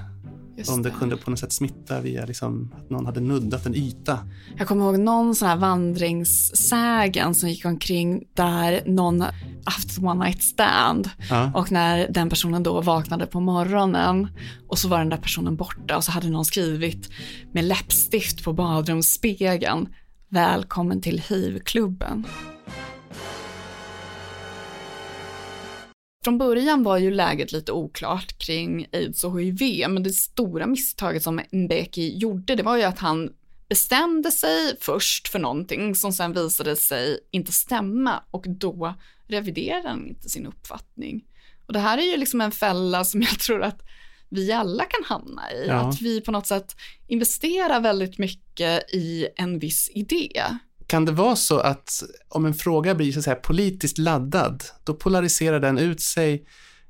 Just 0.57 0.71
om 0.71 0.81
det, 0.81 0.89
det, 0.89 0.95
kunde 0.99 1.17
på 1.17 1.29
något 1.29 1.39
sätt 1.39 1.53
smitta 1.53 2.01
via 2.01 2.25
liksom, 2.25 2.73
att 2.77 2.89
någon 2.89 3.05
hade 3.05 3.19
nuddat 3.19 3.65
en 3.65 3.75
yta. 3.75 4.19
Jag 4.57 4.67
kommer 4.67 4.85
ihåg 4.85 4.99
någon 4.99 5.35
sån 5.35 5.47
här 5.47 5.55
vandringssägen 5.55 7.35
som 7.35 7.49
gick 7.49 7.65
omkring 7.65 8.23
där 8.33 8.81
någon 8.85 9.21
haft 9.65 9.99
one 9.99 10.25
night 10.25 10.43
stand 10.43 11.09
ja. 11.29 11.51
och 11.55 11.71
när 11.71 12.07
den 12.11 12.29
personen 12.29 12.63
då 12.63 12.81
vaknade 12.81 13.25
på 13.25 13.39
morgonen 13.39 14.27
och 14.67 14.77
så 14.77 14.87
var 14.87 14.99
den 14.99 15.09
där 15.09 15.17
personen 15.17 15.55
borta 15.55 15.97
och 15.97 16.03
så 16.03 16.11
hade 16.11 16.29
någon 16.29 16.45
skrivit 16.45 17.09
med 17.53 17.65
läppstift 17.65 18.43
på 18.43 18.53
badrumsspegeln 18.53 19.87
Välkommen 20.33 21.01
till 21.01 21.19
hiv-klubben. 21.29 22.27
Från 26.23 26.37
början 26.37 26.83
var 26.83 26.97
ju 26.97 27.11
läget 27.11 27.51
lite 27.51 27.71
oklart 27.71 28.37
kring 28.37 28.87
aids 28.91 29.23
och 29.23 29.41
hiv, 29.41 29.89
men 29.89 30.03
det 30.03 30.09
stora 30.09 30.67
misstaget 30.67 31.23
som 31.23 31.41
Mbeki 31.51 32.17
gjorde, 32.17 32.55
det 32.55 32.63
var 32.63 32.77
ju 32.77 32.83
att 32.83 32.99
han 32.99 33.33
bestämde 33.69 34.31
sig 34.31 34.77
först 34.79 35.27
för 35.27 35.39
någonting 35.39 35.95
som 35.95 36.13
sen 36.13 36.33
visade 36.33 36.75
sig 36.75 37.19
inte 37.31 37.51
stämma 37.51 38.23
och 38.31 38.45
då 38.47 38.95
reviderade 39.27 39.89
han 39.89 40.07
inte 40.07 40.29
sin 40.29 40.45
uppfattning. 40.45 41.23
Och 41.65 41.73
det 41.73 41.79
här 41.79 41.97
är 41.97 42.11
ju 42.11 42.17
liksom 42.17 42.41
en 42.41 42.51
fälla 42.51 43.03
som 43.03 43.21
jag 43.21 43.39
tror 43.39 43.63
att 43.63 43.81
vi 44.29 44.51
alla 44.51 44.83
kan 44.83 45.03
hamna 45.03 45.51
i. 45.51 45.65
Ja. 45.67 45.73
Att 45.73 46.01
vi 46.01 46.21
på 46.21 46.31
något 46.31 46.47
sätt 46.47 46.75
investerar 47.07 47.79
väldigt 47.79 48.17
mycket 48.17 48.93
i 48.93 49.27
en 49.35 49.59
viss 49.59 49.91
idé. 49.93 50.43
Kan 50.91 51.05
det 51.05 51.11
vara 51.11 51.35
så 51.35 51.59
att 51.59 52.03
om 52.29 52.45
en 52.45 52.53
fråga 52.53 52.95
blir 52.95 53.11
så 53.11 53.19
att 53.19 53.25
säga, 53.25 53.35
politiskt 53.35 53.97
laddad, 53.97 54.63
då 54.83 54.93
polariserar 54.93 55.59
den 55.59 55.77
ut 55.77 56.01
sig 56.01 56.45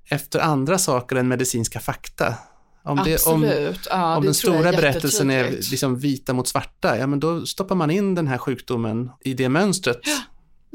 efter 0.09 0.39
andra 0.39 0.77
saker 0.77 1.15
än 1.15 1.27
medicinska 1.27 1.79
fakta? 1.79 2.35
Om, 2.83 3.01
det, 3.05 3.25
om, 3.25 3.43
ja, 3.89 4.17
om 4.17 4.25
den 4.25 4.33
stora 4.33 4.71
berättelsen 4.71 5.29
är 5.29 5.51
liksom 5.51 5.99
vita 5.99 6.33
mot 6.33 6.47
svarta, 6.47 6.97
ja 6.97 7.07
men 7.07 7.19
då 7.19 7.45
stoppar 7.45 7.75
man 7.75 7.91
in 7.91 8.15
den 8.15 8.27
här 8.27 8.37
sjukdomen 8.37 9.09
i 9.19 9.33
det 9.33 9.49
mönstret. 9.49 9.99
Ja. 10.03 10.21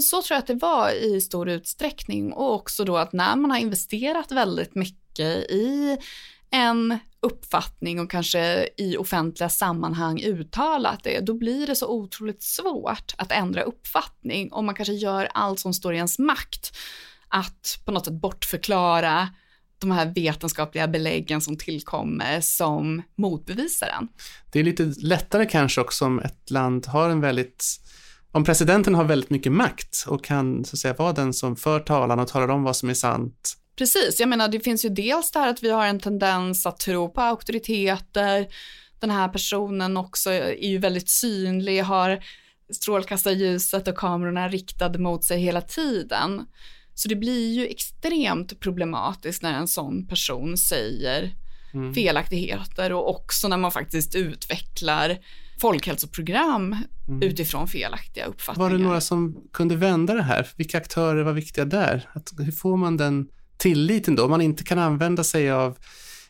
Så 0.03 0.23
tror 0.23 0.35
jag 0.35 0.39
att 0.39 0.47
det 0.47 0.55
var 0.55 0.91
i 0.91 1.21
stor 1.21 1.49
utsträckning 1.49 2.33
och 2.33 2.55
också 2.55 2.85
då 2.85 2.97
att 2.97 3.12
när 3.12 3.37
man 3.37 3.51
har 3.51 3.59
investerat 3.59 4.33
väldigt 4.33 4.75
mycket 4.75 5.51
i 5.51 5.97
en 6.51 6.99
uppfattning 7.27 8.01
och 8.01 8.11
kanske 8.11 8.69
i 8.77 8.97
offentliga 8.97 9.49
sammanhang 9.49 10.23
uttalat 10.23 11.01
det, 11.05 11.21
då 11.21 11.35
blir 11.35 11.67
det 11.67 11.77
så 11.77 11.89
otroligt 11.89 12.43
svårt 12.43 13.15
att 13.19 13.33
ändra 13.33 13.62
uppfattning 13.62 14.53
om 14.53 14.67
man 14.67 14.75
kanske 14.75 14.95
gör 14.95 15.29
allt 15.35 15.61
som 15.61 15.75
står 15.75 15.95
i 15.95 15.97
ens 15.97 16.19
makt 16.19 16.77
att 17.29 17.79
på 17.85 17.93
något 17.93 18.05
sätt 18.05 18.21
bortförklara 18.21 19.29
de 19.79 19.91
här 19.91 20.12
vetenskapliga 20.15 20.89
beläggen 20.89 21.41
som 21.41 21.57
tillkommer 21.57 22.41
som 22.41 23.03
motbevisar 23.17 23.87
den. 23.87 24.09
Det 24.53 24.61
är 24.61 24.65
lite 24.65 24.95
lättare 24.99 25.47
kanske 25.47 25.81
också 25.81 26.05
om 26.05 26.21
ett 26.21 26.51
land 26.51 26.87
har 26.87 27.11
en 27.11 27.21
väldigt 27.21 27.81
om 28.33 28.45
presidenten 28.45 28.95
har 28.95 29.05
väldigt 29.05 29.31
mycket 29.31 29.53
makt 29.53 30.05
och 30.09 30.25
kan 30.25 30.65
så 30.65 30.75
att 30.75 30.79
säga 30.79 30.95
vara 30.95 31.12
den 31.12 31.33
som 31.33 31.57
för 31.57 31.81
talan 31.81 32.19
och 32.19 32.29
talar 32.29 32.49
om 32.49 32.62
vad 32.62 32.77
som 32.77 32.91
är 32.91 32.95
sant 32.95 33.57
Precis, 33.77 34.21
jag 34.21 34.29
menar 34.29 34.49
det 34.49 34.61
finns 34.61 34.85
ju 34.85 34.89
dels 34.89 35.31
det 35.31 35.39
här 35.39 35.49
att 35.49 35.62
vi 35.62 35.71
har 35.71 35.87
en 35.87 36.01
tendens 36.01 36.67
att 36.67 36.79
tro 36.79 37.11
på 37.11 37.21
auktoriteter, 37.21 38.47
den 39.01 39.11
här 39.11 39.29
personen 39.29 39.97
också 39.97 40.31
är 40.31 40.69
ju 40.69 40.79
väldigt 40.79 41.09
synlig, 41.09 41.83
har 41.83 42.25
strålkastarljuset 42.73 43.89
och 43.89 43.97
kamerorna 43.97 44.49
riktade 44.49 44.99
mot 44.99 45.25
sig 45.25 45.41
hela 45.41 45.61
tiden. 45.61 46.47
Så 46.95 47.09
det 47.09 47.17
blir 47.17 47.53
ju 47.55 47.67
extremt 47.67 48.61
problematiskt 48.61 49.43
när 49.43 49.59
en 49.59 49.69
sån 49.69 50.07
person 50.07 50.57
säger 50.57 51.35
mm. 51.75 51.95
felaktigheter 51.95 52.93
och 52.93 53.11
också 53.11 53.49
när 53.49 53.57
man 53.57 53.73
faktiskt 53.73 54.15
utvecklar 54.15 55.19
folkhälsoprogram 55.61 56.77
mm. 57.09 57.23
utifrån 57.23 57.69
felaktiga 57.69 58.25
uppfattningar. 58.25 58.71
Var 58.71 58.79
det 58.79 58.85
några 58.85 59.01
som 59.01 59.49
kunde 59.53 59.77
vända 59.77 60.15
det 60.15 60.23
här? 60.23 60.49
Vilka 60.57 60.79
aktörer 60.79 61.23
var 61.23 61.33
viktiga 61.33 61.65
där? 61.65 62.09
Att, 62.12 62.33
hur 62.39 62.53
får 62.53 62.77
man 62.77 62.97
den 62.97 63.29
tilliten 63.57 64.16
då, 64.16 64.25
om 64.25 64.31
man 64.31 64.40
inte 64.40 64.64
kan 64.64 64.79
använda 64.79 65.25
sig 65.25 65.51
av 65.51 65.79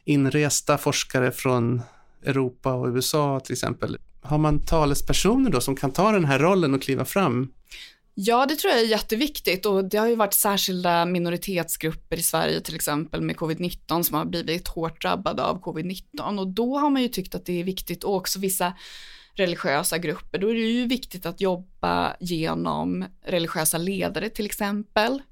inresta 0.04 0.78
forskare 0.78 1.32
från 1.32 1.82
Europa 2.24 2.72
och 2.72 2.86
USA 2.86 3.40
till 3.40 3.52
exempel. 3.52 3.98
Har 4.22 4.38
man 4.38 4.64
talespersoner 4.64 5.50
då 5.50 5.60
som 5.60 5.76
kan 5.76 5.90
ta 5.90 6.12
den 6.12 6.24
här 6.24 6.38
rollen 6.38 6.74
och 6.74 6.82
kliva 6.82 7.04
fram? 7.04 7.52
Ja, 8.14 8.46
det 8.46 8.56
tror 8.56 8.72
jag 8.72 8.82
är 8.82 8.86
jätteviktigt 8.86 9.66
och 9.66 9.84
det 9.84 9.96
har 9.96 10.08
ju 10.08 10.16
varit 10.16 10.34
särskilda 10.34 11.04
minoritetsgrupper 11.04 12.16
i 12.16 12.22
Sverige 12.22 12.60
till 12.60 12.74
exempel 12.74 13.20
med 13.20 13.36
covid-19 13.36 14.02
som 14.02 14.16
har 14.16 14.24
blivit 14.24 14.68
hårt 14.68 15.02
drabbade 15.02 15.42
av 15.42 15.62
covid-19 15.62 16.38
och 16.38 16.48
då 16.48 16.78
har 16.78 16.90
man 16.90 17.02
ju 17.02 17.08
tyckt 17.08 17.34
att 17.34 17.46
det 17.46 17.60
är 17.60 17.64
viktigt 17.64 18.04
och 18.04 18.14
också 18.14 18.38
vissa 18.38 18.72
religiösa 19.34 19.98
grupper, 19.98 20.38
då 20.38 20.50
är 20.50 20.54
det 20.54 20.60
ju 20.60 20.86
viktigt 20.86 21.26
att 21.26 21.40
jobba 21.40 22.16
genom 22.20 23.04
religiösa 23.26 23.78
ledare 23.78 24.28
till 24.28 24.46
exempel. 24.46 25.22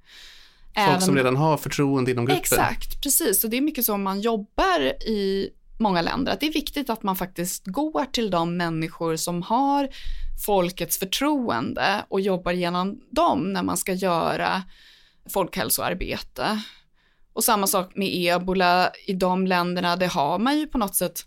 Folk 0.76 0.88
Även- 0.88 1.00
som 1.00 1.16
redan 1.16 1.36
har 1.36 1.56
förtroende 1.56 2.10
inom 2.10 2.24
gruppen. 2.24 2.40
Exakt, 2.40 3.02
precis. 3.02 3.44
Och 3.44 3.50
det 3.50 3.56
är 3.56 3.60
mycket 3.60 3.84
så 3.84 3.96
man 3.96 4.20
jobbar 4.20 4.80
i 5.08 5.50
många 5.78 6.02
länder, 6.02 6.32
att 6.32 6.40
det 6.40 6.46
är 6.46 6.52
viktigt 6.52 6.90
att 6.90 7.02
man 7.02 7.16
faktiskt 7.16 7.66
går 7.66 8.04
till 8.04 8.30
de 8.30 8.56
människor 8.56 9.16
som 9.16 9.42
har 9.42 9.88
folkets 10.46 10.98
förtroende 10.98 12.04
och 12.08 12.20
jobbar 12.20 12.52
genom 12.52 13.00
dem 13.10 13.52
när 13.52 13.62
man 13.62 13.76
ska 13.76 13.92
göra 13.92 14.62
folkhälsoarbete. 15.28 16.62
Och 17.32 17.44
samma 17.44 17.66
sak 17.66 17.92
med 17.96 18.08
ebola 18.14 18.90
i 19.06 19.12
de 19.12 19.46
länderna, 19.46 19.96
det 19.96 20.06
har 20.06 20.38
man 20.38 20.58
ju 20.58 20.66
på 20.66 20.78
något 20.78 20.96
sätt, 20.96 21.26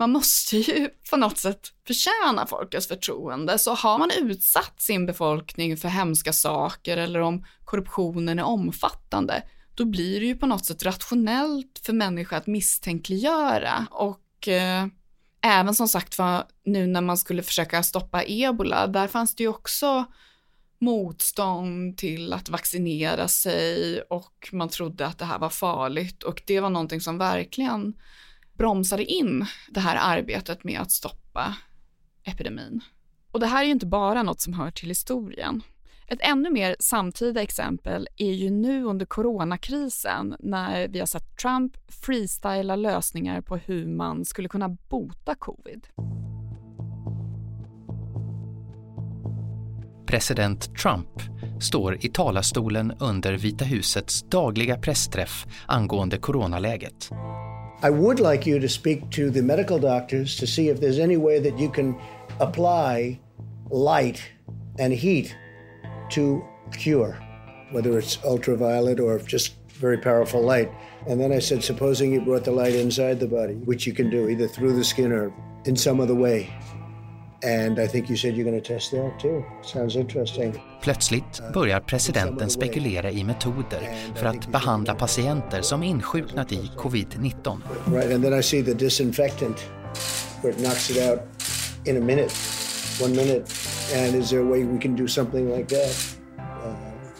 man 0.00 0.10
måste 0.10 0.56
ju 0.56 0.88
på 1.10 1.16
något 1.16 1.38
sätt 1.38 1.72
förtjäna 1.86 2.46
folkets 2.46 2.88
förtroende. 2.88 3.58
Så 3.58 3.74
har 3.74 3.98
man 3.98 4.10
utsatt 4.10 4.80
sin 4.80 5.06
befolkning 5.06 5.76
för 5.76 5.88
hemska 5.88 6.32
saker 6.32 6.96
eller 6.96 7.20
om 7.20 7.44
korruptionen 7.64 8.38
är 8.38 8.42
omfattande, 8.42 9.42
då 9.74 9.84
blir 9.84 10.20
det 10.20 10.26
ju 10.26 10.36
på 10.36 10.46
något 10.46 10.66
sätt 10.66 10.82
rationellt 10.82 11.80
för 11.84 11.92
människor 11.92 12.36
att 12.36 12.46
misstänkliggöra. 12.46 13.86
Och 13.90 14.48
eh, 14.48 14.86
även 15.42 15.74
som 15.74 15.88
sagt 15.88 16.18
var, 16.18 16.44
nu 16.64 16.86
när 16.86 17.00
man 17.00 17.16
skulle 17.16 17.42
försöka 17.42 17.82
stoppa 17.82 18.22
ebola, 18.26 18.86
där 18.86 19.06
fanns 19.06 19.34
det 19.34 19.42
ju 19.42 19.48
också 19.48 20.04
motstånd 20.78 21.98
till 21.98 22.32
att 22.32 22.48
vaccinera 22.48 23.28
sig 23.28 24.00
och 24.00 24.48
man 24.52 24.68
trodde 24.68 25.06
att 25.06 25.18
det 25.18 25.24
här 25.24 25.38
var 25.38 25.50
farligt 25.50 26.22
och 26.22 26.42
det 26.46 26.60
var 26.60 26.70
någonting 26.70 27.00
som 27.00 27.18
verkligen 27.18 27.94
bromsade 28.60 29.04
in 29.04 29.46
det 29.68 29.80
här 29.80 29.96
arbetet 30.00 30.64
med 30.64 30.80
att 30.80 30.90
stoppa 30.90 31.56
epidemin. 32.24 32.80
Och 33.32 33.40
det 33.40 33.46
här 33.46 33.62
är 33.62 33.66
ju 33.66 33.72
inte 33.72 33.86
bara 33.86 34.22
något 34.22 34.40
som 34.40 34.52
hör 34.52 34.70
till 34.70 34.88
historien. 34.88 35.62
Ett 36.06 36.18
ännu 36.22 36.50
mer 36.50 36.76
samtida 36.80 37.42
exempel 37.42 38.08
är 38.16 38.32
ju 38.32 38.50
nu 38.50 38.84
under 38.84 39.06
coronakrisen 39.06 40.36
när 40.38 40.88
vi 40.88 40.98
har 40.98 41.06
sett 41.06 41.36
Trump 41.42 41.76
freestyla 41.88 42.76
lösningar 42.76 43.40
på 43.40 43.56
hur 43.56 43.86
man 43.86 44.24
skulle 44.24 44.48
kunna 44.48 44.68
bota 44.68 45.34
covid. 45.34 45.86
President 50.06 50.78
Trump 50.78 51.22
står 51.60 52.04
i 52.04 52.08
talarstolen 52.08 52.92
under 53.00 53.32
Vita 53.32 53.64
husets 53.64 54.22
dagliga 54.22 54.76
pressträff 54.76 55.46
angående 55.66 56.18
coronaläget. 56.18 57.10
I 57.82 57.88
would 57.88 58.20
like 58.20 58.44
you 58.44 58.58
to 58.58 58.68
speak 58.68 59.08
to 59.12 59.30
the 59.30 59.42
medical 59.42 59.78
doctors 59.78 60.36
to 60.36 60.46
see 60.46 60.68
if 60.68 60.80
there's 60.80 60.98
any 60.98 61.16
way 61.16 61.38
that 61.40 61.58
you 61.58 61.70
can 61.70 61.98
apply 62.38 63.18
light 63.70 64.22
and 64.78 64.92
heat 64.92 65.34
to 66.10 66.44
cure, 66.72 67.12
whether 67.70 67.98
it's 67.98 68.22
ultraviolet 68.22 69.00
or 69.00 69.18
just 69.20 69.54
very 69.68 69.96
powerful 69.96 70.42
light. 70.42 70.70
And 71.06 71.18
then 71.18 71.32
I 71.32 71.38
said, 71.38 71.64
supposing 71.64 72.12
you 72.12 72.20
brought 72.20 72.44
the 72.44 72.50
light 72.50 72.74
inside 72.74 73.18
the 73.18 73.26
body, 73.26 73.54
which 73.54 73.86
you 73.86 73.94
can 73.94 74.10
do 74.10 74.28
either 74.28 74.46
through 74.46 74.76
the 74.76 74.84
skin 74.84 75.10
or 75.10 75.32
in 75.64 75.74
some 75.74 76.00
other 76.00 76.14
way. 76.14 76.52
And 77.42 77.78
I 77.78 77.88
think 77.88 78.10
you 78.10 78.16
said 78.16 78.36
you're 78.36 78.50
going 78.50 78.62
to 78.62 78.74
test 78.74 78.90
that 78.90 79.18
too. 79.20 79.44
Sounds 79.62 79.96
interesting. 79.96 80.62
Plötsligt 80.82 81.42
börjar 81.54 81.80
presidenten 81.80 82.50
spekulera 82.50 83.10
i 83.10 83.24
metoder 83.24 83.94
för 84.14 84.26
att 84.26 84.48
behandla 84.52 84.94
patienter 84.94 85.62
som 85.62 85.82
insjuknat 85.82 86.52
i 86.52 86.70
covid-19. 86.76 87.60
Right, 87.86 88.12
and 88.12 88.24
then 88.24 88.38
I 88.40 88.42
see 88.42 88.62
the 88.62 88.74
disinfectant 88.74 89.56
where 90.42 90.52
it 90.52 90.58
knocks 90.58 90.90
it 90.90 91.10
out 91.10 91.20
in 91.84 91.96
a 91.96 92.00
minute, 92.00 92.32
one 93.00 93.16
minute. 93.16 93.52
And 93.94 94.14
is 94.14 94.30
there 94.30 94.40
a 94.40 94.50
way 94.50 94.64
we 94.64 94.78
can 94.78 94.96
do 94.96 95.08
something 95.08 95.56
like 95.56 95.68
that 95.68 96.16
uh, 96.38 96.74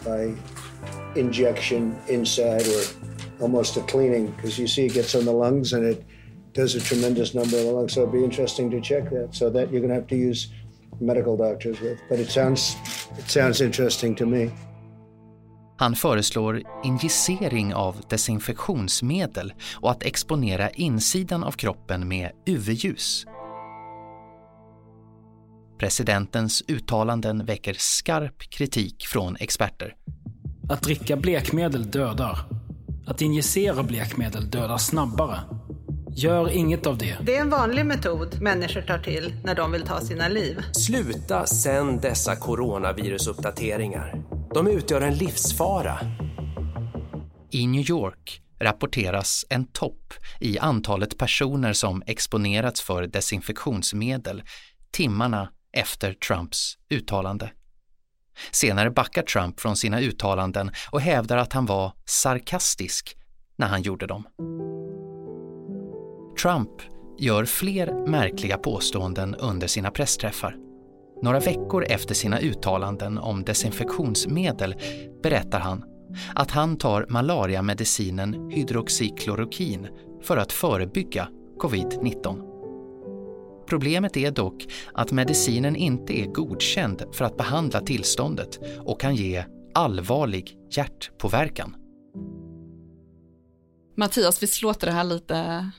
by 0.05 0.33
injection 1.15 1.95
inside 2.07 2.67
or 2.67 2.83
almost 3.39 3.77
a 3.77 3.81
cleaning? 3.81 4.33
Because 4.35 4.61
you 4.61 4.67
see, 4.67 4.85
it 4.85 4.93
gets 4.93 5.15
on 5.15 5.25
the 5.25 5.33
lungs 5.33 5.73
and 5.73 5.85
it 5.85 6.05
does 6.53 6.75
a 6.75 6.79
tremendous 6.79 7.33
number 7.33 7.57
of 7.57 7.63
the 7.65 7.71
lungs. 7.71 7.93
So 7.93 8.01
it'd 8.01 8.13
be 8.13 8.23
interesting 8.23 8.71
to 8.71 8.81
check 8.81 9.09
that. 9.09 9.35
So 9.35 9.49
that 9.49 9.71
you're 9.71 9.81
going 9.81 9.89
to 9.89 9.95
have 9.95 10.07
to 10.07 10.15
use 10.15 10.47
medical 10.99 11.37
doctors 11.37 11.81
with. 11.81 11.99
But 12.09 12.19
it 12.19 12.29
sounds 12.29 12.77
it 13.19 13.29
sounds 13.29 13.61
interesting 13.61 14.15
to 14.15 14.25
me. 14.25 14.49
Han 15.77 15.95
föreslår 15.95 16.61
injicering 16.83 17.73
av 17.73 17.95
desinfektionsmedel 18.09 19.53
och 19.75 19.91
att 19.91 20.03
exponera 20.03 20.69
insidan 20.69 21.43
av 21.43 21.51
kroppen 21.51 22.07
med 22.07 22.31
UV-ljus. 22.45 23.25
Presidentens 25.79 26.63
uttalanden 26.67 27.45
väcker 27.45 27.75
skarp 27.77 28.39
kritik 28.49 29.05
från 29.07 29.35
experter. 29.39 29.95
Att 30.69 30.81
dricka 30.81 31.17
blekmedel 31.17 31.91
dödar. 31.91 32.39
Att 33.05 33.21
injicera 33.21 33.83
blekmedel 33.83 34.49
dödar 34.49 34.77
snabbare. 34.77 35.39
Gör 36.15 36.51
inget 36.51 36.87
av 36.87 36.97
det. 36.97 37.17
Det 37.21 37.35
är 37.35 37.41
en 37.41 37.49
vanlig 37.49 37.85
metod 37.85 38.41
människor 38.41 38.81
tar 38.81 38.99
till 38.99 39.33
när 39.43 39.55
de 39.55 39.71
vill 39.71 39.81
ta 39.81 40.01
sina 40.01 40.27
liv. 40.27 40.61
Sluta 40.71 41.45
sen 41.45 41.99
dessa 41.99 42.35
coronavirusuppdateringar. 42.35 44.23
De 44.53 44.67
utgör 44.67 45.01
en 45.01 45.13
livsfara. 45.13 45.99
I 47.51 47.67
New 47.67 47.89
York 47.89 48.41
rapporteras 48.59 49.45
en 49.49 49.65
topp 49.65 50.13
i 50.39 50.59
antalet 50.59 51.17
personer 51.17 51.73
som 51.73 52.03
exponerats 52.05 52.81
för 52.81 53.07
desinfektionsmedel 53.07 54.43
timmarna 54.91 55.49
efter 55.73 56.13
Trumps 56.13 56.77
uttalande. 56.89 57.51
Senare 58.51 58.91
backar 58.91 59.21
Trump 59.21 59.59
från 59.59 59.75
sina 59.75 59.99
uttalanden 60.01 60.71
och 60.91 61.01
hävdar 61.01 61.37
att 61.37 61.53
han 61.53 61.65
var 61.65 61.93
sarkastisk 62.05 63.15
när 63.55 63.67
han 63.67 63.81
gjorde 63.81 64.07
dem. 64.07 64.27
Trump 66.41 66.69
gör 67.17 67.45
fler 67.45 68.07
märkliga 68.07 68.57
påståenden 68.57 69.35
under 69.35 69.67
sina 69.67 69.91
pressträffar. 69.91 70.57
Några 71.21 71.39
veckor 71.39 71.85
efter 71.89 72.15
sina 72.15 72.39
uttalanden 72.39 73.17
om 73.17 73.43
desinfektionsmedel 73.43 74.75
berättar 75.23 75.59
han 75.59 75.83
att 76.35 76.51
han 76.51 76.77
tar 76.77 77.05
malariamedicinen 77.09 78.49
hydroxyklorokin 78.51 79.87
för 80.23 80.37
att 80.37 80.51
förebygga 80.51 81.27
covid-19. 81.59 82.47
Problemet 83.67 84.17
är 84.17 84.31
dock 84.31 84.65
att 84.93 85.11
medicinen 85.11 85.75
inte 85.75 86.19
är 86.19 86.25
godkänd 86.25 87.03
för 87.13 87.25
att 87.25 87.37
behandla 87.37 87.79
tillståndet 87.79 88.59
och 88.79 89.01
kan 89.01 89.15
ge 89.15 89.45
allvarlig 89.73 90.57
hjärtpåverkan. 90.71 91.75
Mattias, 93.97 94.43
visst 94.43 94.61
låter 94.61 94.87
det 94.87 94.93
här 94.93 95.03
lite 95.03 95.71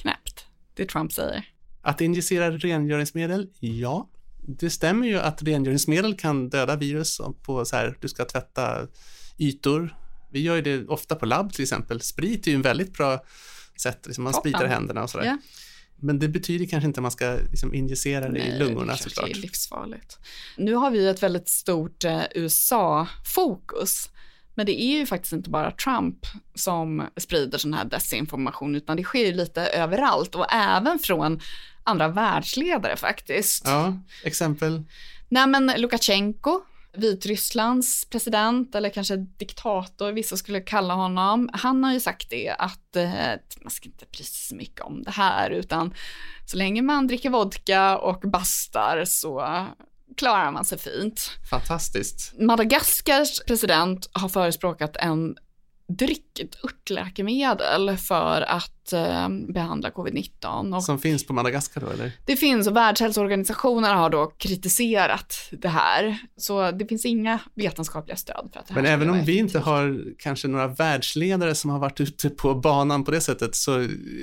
knäppt, 0.00 0.46
det 0.74 0.86
Trump 0.86 1.12
säger? 1.12 1.44
Att 1.82 2.00
injicera 2.00 2.50
rengöringsmedel, 2.50 3.48
ja. 3.60 4.10
Det 4.42 4.70
stämmer 4.70 5.06
ju 5.06 5.18
att 5.18 5.42
rengöringsmedel 5.42 6.16
kan 6.16 6.48
döda 6.48 6.76
virus 6.76 7.20
på 7.42 7.64
så 7.64 7.76
här, 7.76 7.98
du 8.00 8.08
ska 8.08 8.24
tvätta 8.24 8.86
ytor. 9.38 9.96
Vi 10.30 10.40
gör 10.40 10.56
ju 10.56 10.62
det 10.62 10.86
ofta 10.86 11.14
på 11.14 11.26
labb 11.26 11.52
till 11.52 11.62
exempel. 11.62 12.00
Sprit 12.00 12.46
är 12.46 12.50
ju 12.50 12.54
en 12.54 12.62
väldigt 12.62 12.92
bra 12.92 13.24
sätt, 13.80 14.06
liksom 14.06 14.24
man 14.24 14.32
Toppen. 14.32 14.52
spritar 14.52 14.66
händerna 14.66 15.02
och 15.02 15.10
sådär. 15.10 15.24
Ja. 15.24 15.38
Men 15.96 16.18
det 16.18 16.28
betyder 16.28 16.66
kanske 16.66 16.86
inte 16.86 17.00
att 17.00 17.02
man 17.02 17.10
ska 17.10 17.36
liksom 17.50 17.74
injicera 17.74 18.28
det 18.28 18.38
i 18.40 18.58
lungorna 18.58 18.92
det 18.92 18.98
såklart. 18.98 19.30
är 19.30 19.34
livsfarligt. 19.34 20.18
Nu 20.56 20.74
har 20.74 20.90
vi 20.90 21.08
ett 21.08 21.22
väldigt 21.22 21.48
stort 21.48 22.04
eh, 22.04 22.22
USA-fokus. 22.34 24.10
Men 24.60 24.66
det 24.66 24.82
är 24.82 24.98
ju 24.98 25.06
faktiskt 25.06 25.32
inte 25.32 25.50
bara 25.50 25.70
Trump 25.70 26.26
som 26.54 27.06
sprider 27.16 27.58
sån 27.58 27.74
här 27.74 27.84
desinformation, 27.84 28.74
utan 28.74 28.96
det 28.96 29.02
sker 29.02 29.26
ju 29.26 29.32
lite 29.32 29.62
överallt 29.62 30.34
och 30.34 30.52
även 30.52 30.98
från 30.98 31.40
andra 31.84 32.08
världsledare 32.08 32.96
faktiskt. 32.96 33.62
Ja, 33.66 33.98
exempel. 34.24 34.82
Nej 35.28 35.46
men 35.46 35.72
Lukasjenko, 35.76 36.60
Vitrysslands 36.92 38.04
president 38.04 38.74
eller 38.74 38.88
kanske 38.88 39.16
diktator, 39.16 40.12
vissa 40.12 40.36
skulle 40.36 40.60
kalla 40.60 40.94
honom. 40.94 41.50
Han 41.52 41.84
har 41.84 41.92
ju 41.92 42.00
sagt 42.00 42.30
det 42.30 42.54
att 42.58 42.96
eh, 42.96 43.12
man 43.62 43.70
ska 43.70 43.86
inte 43.86 44.06
bry 44.12 44.24
sig 44.24 44.48
så 44.48 44.54
mycket 44.54 44.80
om 44.80 45.02
det 45.02 45.10
här 45.10 45.50
utan 45.50 45.94
så 46.46 46.56
länge 46.56 46.82
man 46.82 47.06
dricker 47.06 47.30
vodka 47.30 47.98
och 47.98 48.20
bastar 48.20 49.04
så 49.04 49.66
klarar 50.16 50.50
man 50.50 50.64
sig 50.64 50.78
fint. 50.78 51.30
Fantastiskt. 51.50 52.32
Madagaskars 52.38 53.40
president 53.46 54.10
har 54.12 54.28
förespråkat 54.28 54.96
en 54.96 55.36
dryck, 55.96 56.40
örtläkemedel 56.64 57.96
för 57.96 58.40
att 58.42 58.92
eh, 58.92 59.28
behandla 59.54 59.90
covid-19. 59.90 60.76
Och 60.76 60.84
Som 60.84 60.98
finns 60.98 61.26
på 61.26 61.32
Madagaskar 61.32 61.80
då 61.80 61.86
eller? 61.90 62.12
det 62.26 62.36
finns 62.36 62.66
och 62.66 62.76
Världshälsoorganisationen 62.76 63.96
har 63.96 64.10
då 64.10 64.26
kritiserat 64.26 65.34
det 65.52 65.68
här. 65.68 66.18
Så 66.36 66.70
det 66.70 66.86
finns 66.86 67.04
inga 67.04 67.38
vetenskapliga 67.54 68.16
stöd 68.16 68.50
för 68.52 68.60
att 68.60 68.66
det 68.66 68.74
här 68.74 68.82
Men 68.82 68.92
även 68.92 69.10
om 69.10 69.24
vi 69.24 69.38
inte 69.38 69.58
har 69.58 70.04
kanske 70.18 70.48
några 70.48 70.66
världsledare 70.66 71.54
som 71.54 71.70
har 71.70 71.78
varit 71.78 72.00
ute 72.00 72.28
på 72.30 72.54
banan 72.54 73.04
på 73.04 73.10
det 73.10 73.20
sättet 73.20 73.54
så, 73.54 73.70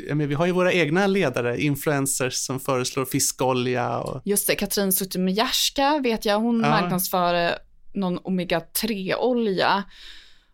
jag 0.08 0.18
menar, 0.18 0.28
vi 0.28 0.36
har 0.36 0.46
ju 0.46 0.52
våra 0.52 0.74
egna 0.74 1.08
ledare, 1.08 1.62
influencers 1.62 2.34
som 2.34 2.60
föreslår 2.60 3.06
fiskolja 3.06 4.00
och 4.00 4.22
Just 4.26 4.48
det, 4.48 4.56
Katrin 4.56 4.92
Zytomierska 4.94 6.00
vet 6.04 6.26
jag, 6.26 6.40
hon 6.40 6.62
Ja. 6.62 6.70
marknadsför 6.70 7.56
någon 7.94 8.20
omega-3-olja 8.20 9.84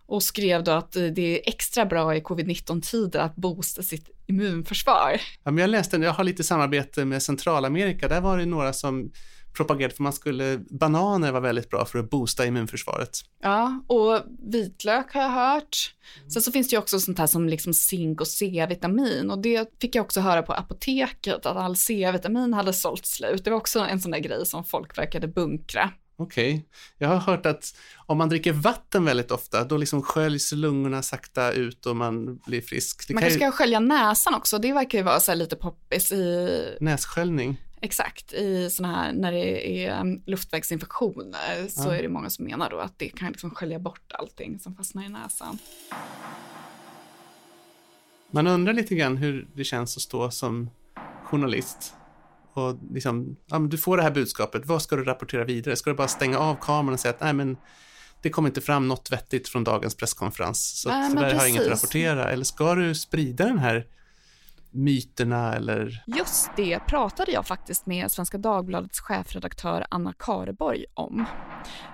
och 0.05 0.23
skrev 0.23 0.63
då 0.63 0.71
att 0.71 0.91
det 0.91 1.19
är 1.19 1.49
extra 1.49 1.85
bra 1.85 2.15
i 2.15 2.21
covid-19-tider 2.21 3.19
att 3.19 3.35
boosta 3.35 3.83
sitt 3.83 4.09
immunförsvar. 4.27 5.21
Ja, 5.43 5.51
men 5.51 5.57
jag 5.57 5.69
läste, 5.69 5.97
jag 5.97 6.13
har 6.13 6.23
lite 6.23 6.43
samarbete 6.43 7.05
med 7.05 7.23
Centralamerika, 7.23 8.07
där 8.07 8.21
var 8.21 8.37
det 8.37 8.45
några 8.45 8.73
som 8.73 9.11
propagerade 9.53 9.95
för 9.95 10.03
man 10.03 10.13
skulle, 10.13 10.57
bananer 10.69 11.31
var 11.31 11.41
väldigt 11.41 11.69
bra 11.69 11.85
för 11.85 11.99
att 11.99 12.09
boosta 12.09 12.45
immunförsvaret. 12.45 13.09
Ja, 13.41 13.83
och 13.87 14.21
vitlök 14.51 15.13
har 15.13 15.21
jag 15.21 15.29
hört. 15.29 15.93
Sen 16.33 16.41
så 16.41 16.51
finns 16.51 16.69
det 16.69 16.73
ju 16.73 16.79
också 16.79 16.99
sånt 16.99 17.19
här 17.19 17.27
som 17.27 17.49
liksom 17.49 17.73
zink 17.73 18.21
och 18.21 18.27
C-vitamin 18.27 19.31
och 19.31 19.41
det 19.41 19.81
fick 19.81 19.95
jag 19.95 20.05
också 20.05 20.21
höra 20.21 20.41
på 20.41 20.53
apoteket 20.53 21.45
att 21.45 21.57
all 21.57 21.75
C-vitamin 21.75 22.53
hade 22.53 22.73
sålt 22.73 23.05
slut. 23.05 23.43
Det 23.43 23.49
var 23.49 23.57
också 23.57 23.79
en 23.79 24.01
sån 24.01 24.11
där 24.11 24.19
grej 24.19 24.45
som 24.45 24.63
folk 24.63 24.97
verkade 24.97 25.27
bunkra. 25.27 25.91
Okej, 26.15 26.65
jag 26.97 27.07
har 27.09 27.17
hört 27.17 27.45
att 27.45 27.75
om 28.05 28.17
man 28.17 28.29
dricker 28.29 28.53
vatten 28.53 29.05
väldigt 29.05 29.31
ofta, 29.31 29.63
då 29.63 29.77
liksom 29.77 30.01
sköljs 30.01 30.51
lungorna 30.51 31.01
sakta 31.01 31.51
ut 31.51 31.85
och 31.85 31.95
man 31.95 32.37
blir 32.37 32.61
frisk. 32.61 33.07
Det 33.07 33.13
Man 33.13 33.21
kan 33.21 33.29
kanske 33.29 33.45
ju, 33.45 33.51
ska 33.51 33.57
skölja 33.57 33.79
näsan 33.79 34.33
också, 34.33 34.57
det 34.59 34.73
verkar 34.73 34.97
ju 34.97 35.03
vara 35.03 35.19
så 35.19 35.33
lite 35.35 35.55
poppis 35.55 36.11
i 36.11 36.77
nässköljning. 36.79 37.57
Exakt, 37.81 38.33
i 38.33 38.69
såna 38.69 38.95
här, 38.95 39.13
när 39.13 39.31
det 39.31 39.67
är 39.85 40.01
um, 40.01 40.21
luftvägsinfektioner 40.25 41.67
så 41.69 41.89
Ja. 41.89 41.95
är 41.95 42.01
det 42.01 42.09
många 42.09 42.29
som 42.29 42.45
menar 42.45 42.69
då 42.69 42.79
att 42.79 42.99
det 42.99 43.09
kan 43.09 43.31
liksom 43.31 43.49
skölja 43.51 43.79
bort 43.79 44.11
allting 44.11 44.59
som 44.59 44.75
fastnar 44.75 45.05
i 45.05 45.09
näsan. 45.09 45.57
Man 48.31 48.47
undrar 48.47 48.73
lite 48.73 48.95
grann 48.95 49.17
hur 49.17 49.47
det 49.55 49.63
känns 49.63 49.97
att 49.97 50.03
stå 50.03 50.31
som 50.31 50.69
journalist 51.23 51.95
och 52.53 52.77
liksom, 52.91 53.35
ja, 53.45 53.59
du 53.59 53.77
får 53.77 53.97
det 53.97 54.03
här 54.03 54.11
budskapet, 54.11 54.65
vad 54.65 54.81
ska 54.81 54.95
du 54.95 55.03
rapportera 55.03 55.43
vidare? 55.43 55.75
Ska 55.75 55.89
du 55.89 55.95
bara 55.95 56.07
stänga 56.07 56.37
av 56.37 56.55
kameran 56.61 56.93
och 56.93 56.99
säga 56.99 57.13
att 57.13 57.21
nej 57.21 57.33
men 57.33 57.57
det 58.21 58.29
kom 58.29 58.45
inte 58.45 58.61
fram 58.61 58.87
något 58.87 59.11
vettigt 59.11 59.49
från 59.49 59.63
dagens 59.63 59.95
presskonferens, 59.95 60.81
så 60.81 60.89
Nej, 60.89 61.07
att 61.07 61.13
men 61.13 61.23
tyvärr 61.23 61.33
har 61.33 61.41
jag 61.41 61.49
inget 61.49 61.61
att 61.61 61.67
precis. 61.69 61.83
rapportera. 61.83 62.31
Eller 62.31 62.43
ska 62.43 62.75
du 62.75 62.95
sprida 62.95 63.45
den 63.45 63.59
här 63.59 63.87
myterna 64.73 65.55
eller 65.55 66.03
Just 66.07 66.49
det 66.55 66.79
pratade 66.79 67.31
jag 67.31 67.47
faktiskt 67.47 67.85
med 67.85 68.11
Svenska 68.11 68.37
Dagbladets 68.37 68.99
chefredaktör 68.99 69.85
Anna 69.89 70.13
Kareborg 70.19 70.85
om. 70.93 71.25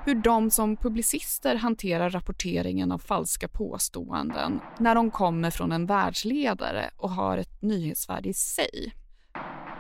Hur 0.06 0.16
de 0.16 0.52
som 0.52 0.78
publicister 0.78 1.56
hanterar 1.56 2.10
rapporteringen 2.10 2.92
av 2.92 3.00
falska 3.00 3.48
påståenden 3.48 4.60
när 4.80 4.96
de 4.96 5.12
kommer 5.12 5.52
från 5.52 5.72
en 5.72 5.86
världsledare 5.86 6.90
och 6.98 7.10
har 7.10 7.38
ett 7.38 7.62
nyhetsvärde 7.62 8.30
i 8.30 8.34
sig. 8.34 8.94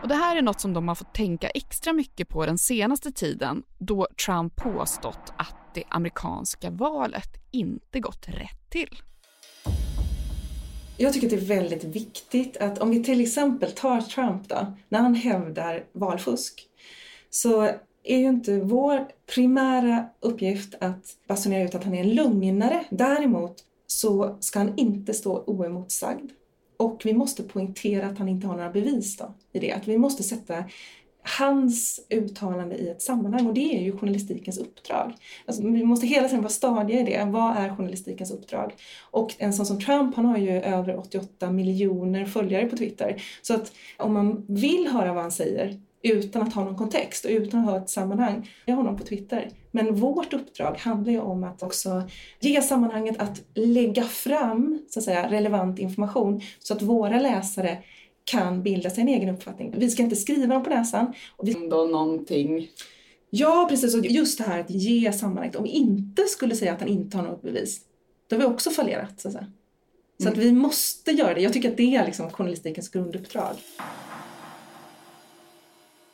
Och 0.01 0.07
Det 0.07 0.15
här 0.15 0.35
är 0.35 0.41
något 0.41 0.61
som 0.61 0.73
de 0.73 0.87
har 0.87 0.95
fått 0.95 1.13
tänka 1.13 1.49
extra 1.49 1.93
mycket 1.93 2.29
på 2.29 2.45
den 2.45 2.57
senaste 2.57 3.11
tiden 3.11 3.63
då 3.77 4.07
Trump 4.25 4.55
påstått 4.55 5.33
att 5.37 5.55
det 5.73 5.83
amerikanska 5.89 6.69
valet 6.69 7.29
inte 7.51 7.99
gått 7.99 8.27
rätt 8.27 8.69
till. 8.69 9.01
Jag 10.97 11.13
tycker 11.13 11.27
att 11.27 11.31
det 11.31 11.37
är 11.37 11.59
väldigt 11.59 11.83
viktigt 11.83 12.57
att 12.57 12.79
om 12.79 12.89
vi 12.89 13.03
till 13.03 13.21
exempel 13.21 13.71
tar 13.71 14.01
Trump 14.01 14.49
då, 14.49 14.73
när 14.89 14.99
han 14.99 15.15
hävdar 15.15 15.83
valfusk, 15.93 16.67
så 17.29 17.61
är 18.03 18.17
ju 18.17 18.27
inte 18.27 18.59
vår 18.59 19.07
primära 19.35 20.05
uppgift 20.19 20.75
att 20.81 21.05
basunera 21.27 21.63
ut 21.63 21.75
att 21.75 21.83
han 21.83 21.93
är 21.93 22.01
en 22.01 22.15
lugnare. 22.15 22.85
Däremot 22.89 23.55
så 23.87 24.37
ska 24.39 24.59
han 24.59 24.77
inte 24.77 25.13
stå 25.13 25.43
oemotsagd. 25.47 26.31
Och 26.79 27.01
vi 27.05 27.13
måste 27.13 27.43
poängtera 27.43 28.07
att 28.07 28.17
han 28.17 28.29
inte 28.29 28.47
har 28.47 28.55
några 28.55 28.69
bevis 28.69 29.17
då 29.17 29.33
i 29.53 29.59
det. 29.59 29.71
Att 29.71 29.87
vi 29.87 29.97
måste 29.97 30.23
sätta 30.23 30.63
hans 31.37 32.05
uttalande 32.09 32.75
i 32.75 32.89
ett 32.89 33.01
sammanhang 33.01 33.47
och 33.47 33.53
det 33.53 33.77
är 33.77 33.81
ju 33.81 33.97
journalistikens 33.97 34.57
uppdrag. 34.57 35.13
Alltså, 35.45 35.63
vi 35.63 35.83
måste 35.83 36.07
hela 36.07 36.27
tiden 36.27 36.41
vara 36.41 36.49
stadiga 36.49 36.99
i 36.99 37.03
det. 37.03 37.25
Vad 37.31 37.57
är 37.57 37.75
journalistikens 37.75 38.31
uppdrag? 38.31 38.73
Och 39.11 39.35
en 39.37 39.53
sån 39.53 39.65
som 39.65 39.79
Trump, 39.79 40.15
han 40.15 40.25
har 40.25 40.37
ju 40.37 40.51
över 40.51 40.99
88 40.99 41.51
miljoner 41.51 42.25
följare 42.25 42.65
på 42.65 42.77
Twitter. 42.77 43.23
Så 43.41 43.53
att 43.53 43.71
om 43.97 44.13
man 44.13 44.45
vill 44.47 44.87
höra 44.87 45.13
vad 45.13 45.21
han 45.21 45.31
säger 45.31 45.79
utan 46.01 46.41
att 46.41 46.53
ha 46.53 46.63
någon 46.63 46.77
kontext 46.77 47.25
och 47.25 47.31
utan 47.31 47.59
att 47.59 47.65
ha 47.65 47.77
ett 47.77 47.89
sammanhang, 47.89 48.49
jag 48.65 48.75
har 48.75 48.83
honom 48.83 48.97
på 48.97 49.03
Twitter. 49.03 49.49
Men 49.71 49.95
vårt 49.95 50.33
uppdrag 50.33 50.77
handlar 50.77 51.11
ju 51.11 51.19
om 51.19 51.43
att 51.43 51.63
också 51.63 52.03
ge 52.39 52.61
sammanhanget 52.61 53.21
att 53.21 53.41
lägga 53.53 54.03
fram 54.03 54.81
så 54.89 54.99
att 54.99 55.03
säga, 55.03 55.31
relevant 55.31 55.79
information 55.79 56.41
så 56.59 56.73
att 56.73 56.81
våra 56.81 57.19
läsare 57.19 57.77
kan 58.23 58.63
bilda 58.63 58.89
sig 58.89 59.01
en 59.01 59.07
egen 59.07 59.29
uppfattning. 59.29 59.73
Vi 59.77 59.89
ska 59.89 60.03
inte 60.03 60.15
skriva 60.15 60.53
dem 60.53 60.63
på 60.63 60.69
näsan. 60.69 61.13
Och 61.35 61.47
vi... 61.47 61.53
Då 61.53 61.85
någonting 61.85 62.67
Ja, 63.29 63.65
precis. 63.69 63.95
Och 63.95 64.05
just 64.05 64.37
det 64.37 64.43
här 64.43 64.59
att 64.59 64.69
ge 64.69 65.13
sammanhanget. 65.13 65.55
Om 65.55 65.63
vi 65.63 65.69
inte 65.69 66.23
skulle 66.23 66.55
säga 66.55 66.73
att 66.73 66.79
han 66.79 66.89
inte 66.89 67.17
har 67.17 67.23
något 67.23 67.41
bevis, 67.41 67.81
då 68.27 68.35
har 68.35 68.39
vi 68.39 68.45
också 68.45 68.69
fallerat. 68.69 69.21
Så 69.21 69.27
att, 69.27 69.33
säga. 69.33 69.51
Så 70.23 70.29
att 70.29 70.37
vi 70.37 70.51
måste 70.51 71.11
göra 71.11 71.33
det. 71.33 71.41
Jag 71.41 71.53
tycker 71.53 71.69
att 71.69 71.77
det 71.77 71.95
är 71.95 72.05
liksom 72.05 72.29
journalistikens 72.29 72.89
grunduppdrag. 72.89 73.55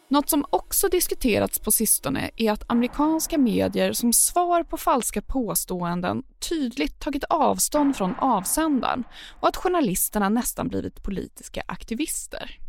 Något 0.08 0.30
som 0.30 0.46
också 0.50 0.88
diskuterats 0.88 1.60
på 1.60 1.72
sistone 1.72 2.30
är 2.36 2.52
att 2.52 2.72
amerikanska 2.72 3.38
medier 3.38 3.94
som 3.94 4.14
svar 4.14 4.64
på 4.64 4.78
falska 4.78 5.22
påståenden 5.22 6.24
tydligt 6.50 7.00
tagit 7.00 7.24
avstånd 7.24 7.96
från 7.96 8.16
avsändaren 8.16 9.04
och 9.40 9.48
att 9.48 9.56
journalisterna 9.56 10.30
nästan 10.30 10.68
blivit 10.68 11.04
politiska 11.04 11.64
aktivister. 11.68 12.60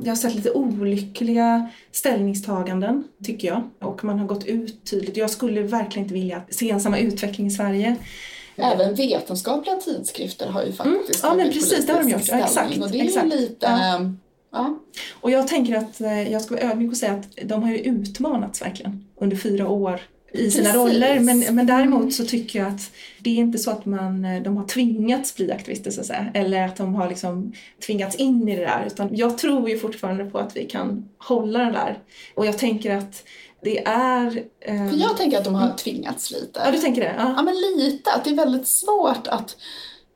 Jag 0.00 0.10
har 0.10 0.16
sett 0.16 0.34
lite 0.34 0.50
olyckliga 0.50 1.68
ställningstaganden, 1.90 3.04
tycker 3.24 3.48
jag. 3.48 3.70
Och 3.80 4.04
man 4.04 4.18
har 4.18 4.26
gått 4.26 4.44
ut 4.44 4.90
tydligt. 4.90 5.16
Jag 5.16 5.30
skulle 5.30 5.62
verkligen 5.62 6.04
inte 6.04 6.14
vilja 6.14 6.42
se 6.50 6.70
en 6.70 6.80
samma 6.80 6.98
utveckling 6.98 7.46
i 7.46 7.50
Sverige. 7.50 7.96
Även 8.56 8.94
vetenskapliga 8.94 9.76
tidskrifter 9.76 10.50
har 10.50 10.62
ju 10.62 10.72
faktiskt 10.72 11.22
Ja, 11.22 11.34
men 11.34 11.52
precis, 11.52 11.86
det 11.86 11.92
har 11.92 12.02
de 12.02 12.10
gjort. 12.10 12.28
Ja, 12.28 12.38
exakt. 12.38 12.78
Och 12.78 12.90
det 12.90 13.00
är 13.00 13.04
exakt. 13.04 13.26
lite... 13.26 13.66
Ja. 13.66 14.12
Ja. 14.52 14.78
Och 15.20 15.30
jag 15.30 15.48
tänker 15.48 15.76
att 15.76 16.00
eh, 16.00 16.32
jag 16.32 16.42
ska 16.42 16.54
vara 16.54 16.64
ödmjuk 16.70 16.90
och 16.90 16.96
säga 16.96 17.12
att 17.12 17.38
de 17.48 17.62
har 17.62 17.70
ju 17.70 17.78
utmanats 17.78 18.62
verkligen 18.62 19.04
under 19.20 19.36
fyra 19.36 19.68
år 19.68 20.00
i 20.34 20.50
sina 20.50 20.64
Precis. 20.64 20.76
roller. 20.76 21.20
Men, 21.20 21.54
men 21.54 21.66
däremot 21.66 22.14
så 22.14 22.24
tycker 22.24 22.58
jag 22.58 22.68
att 22.68 22.90
det 23.20 23.30
är 23.30 23.34
inte 23.34 23.58
så 23.58 23.70
att 23.70 23.86
man, 23.86 24.24
eh, 24.24 24.42
de 24.42 24.56
har 24.56 24.64
tvingats 24.66 25.36
bli 25.36 25.52
aktivister 25.52 25.90
så 25.90 26.00
att 26.00 26.06
säga. 26.06 26.26
Eller 26.34 26.66
att 26.66 26.76
de 26.76 26.94
har 26.94 27.08
liksom 27.08 27.52
tvingats 27.86 28.16
in 28.16 28.48
i 28.48 28.56
det 28.56 28.62
där. 28.64 28.84
Utan 28.86 29.16
jag 29.16 29.38
tror 29.38 29.68
ju 29.70 29.78
fortfarande 29.78 30.24
på 30.24 30.38
att 30.38 30.56
vi 30.56 30.64
kan 30.64 31.08
hålla 31.18 31.58
det 31.58 31.72
där. 31.72 31.98
Och 32.34 32.46
jag 32.46 32.58
tänker 32.58 32.96
att 32.96 33.24
det 33.62 33.84
är... 33.86 34.42
eh, 34.60 34.88
För 34.88 34.96
jag 34.96 35.16
tänker 35.16 35.38
att 35.38 35.44
de 35.44 35.54
har 35.54 35.76
tvingats 35.76 36.30
lite. 36.30 36.60
Ja, 36.64 36.70
du 36.70 36.78
tänker 36.78 37.00
det? 37.02 37.14
Ja. 37.18 37.34
Ja, 37.36 37.42
men 37.42 37.54
lite. 37.54 38.10
Att 38.12 38.24
det 38.24 38.30
är 38.30 38.34
väldigt 38.36 38.68
svårt 38.68 39.26
att 39.26 39.56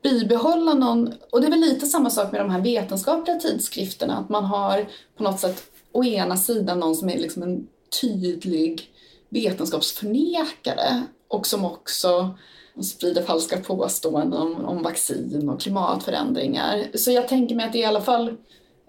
bibehålla 0.03 0.73
någon... 0.73 1.13
Och 1.31 1.41
det 1.41 1.47
är 1.47 1.51
väl 1.51 1.59
lite 1.59 1.85
samma 1.85 2.09
sak 2.09 2.31
med 2.31 2.41
de 2.41 2.49
här 2.49 2.61
vetenskapliga 2.61 3.39
tidskrifterna. 3.39 4.17
Att 4.17 4.29
man 4.29 4.45
har 4.45 4.85
på 5.17 5.23
något 5.23 5.39
sätt 5.39 5.63
å 5.91 6.03
ena 6.03 6.37
sidan 6.37 6.79
någon 6.79 6.95
som 6.95 7.09
är 7.09 7.17
liksom 7.17 7.43
en 7.43 7.67
tydlig 8.01 8.91
vetenskapsförnekare 9.29 11.03
och 11.27 11.47
som 11.47 11.65
också 11.65 12.29
sprider 12.83 13.23
falska 13.23 13.57
påståenden 13.57 14.41
om, 14.41 14.65
om 14.65 14.83
vaccin 14.83 15.49
och 15.49 15.61
klimatförändringar. 15.61 16.87
Så 16.93 17.11
jag 17.11 17.27
tänker 17.27 17.55
mig 17.55 17.65
att 17.65 17.73
det 17.73 17.79
är 17.79 17.83
i 17.83 17.85
alla 17.85 18.01
fall 18.01 18.37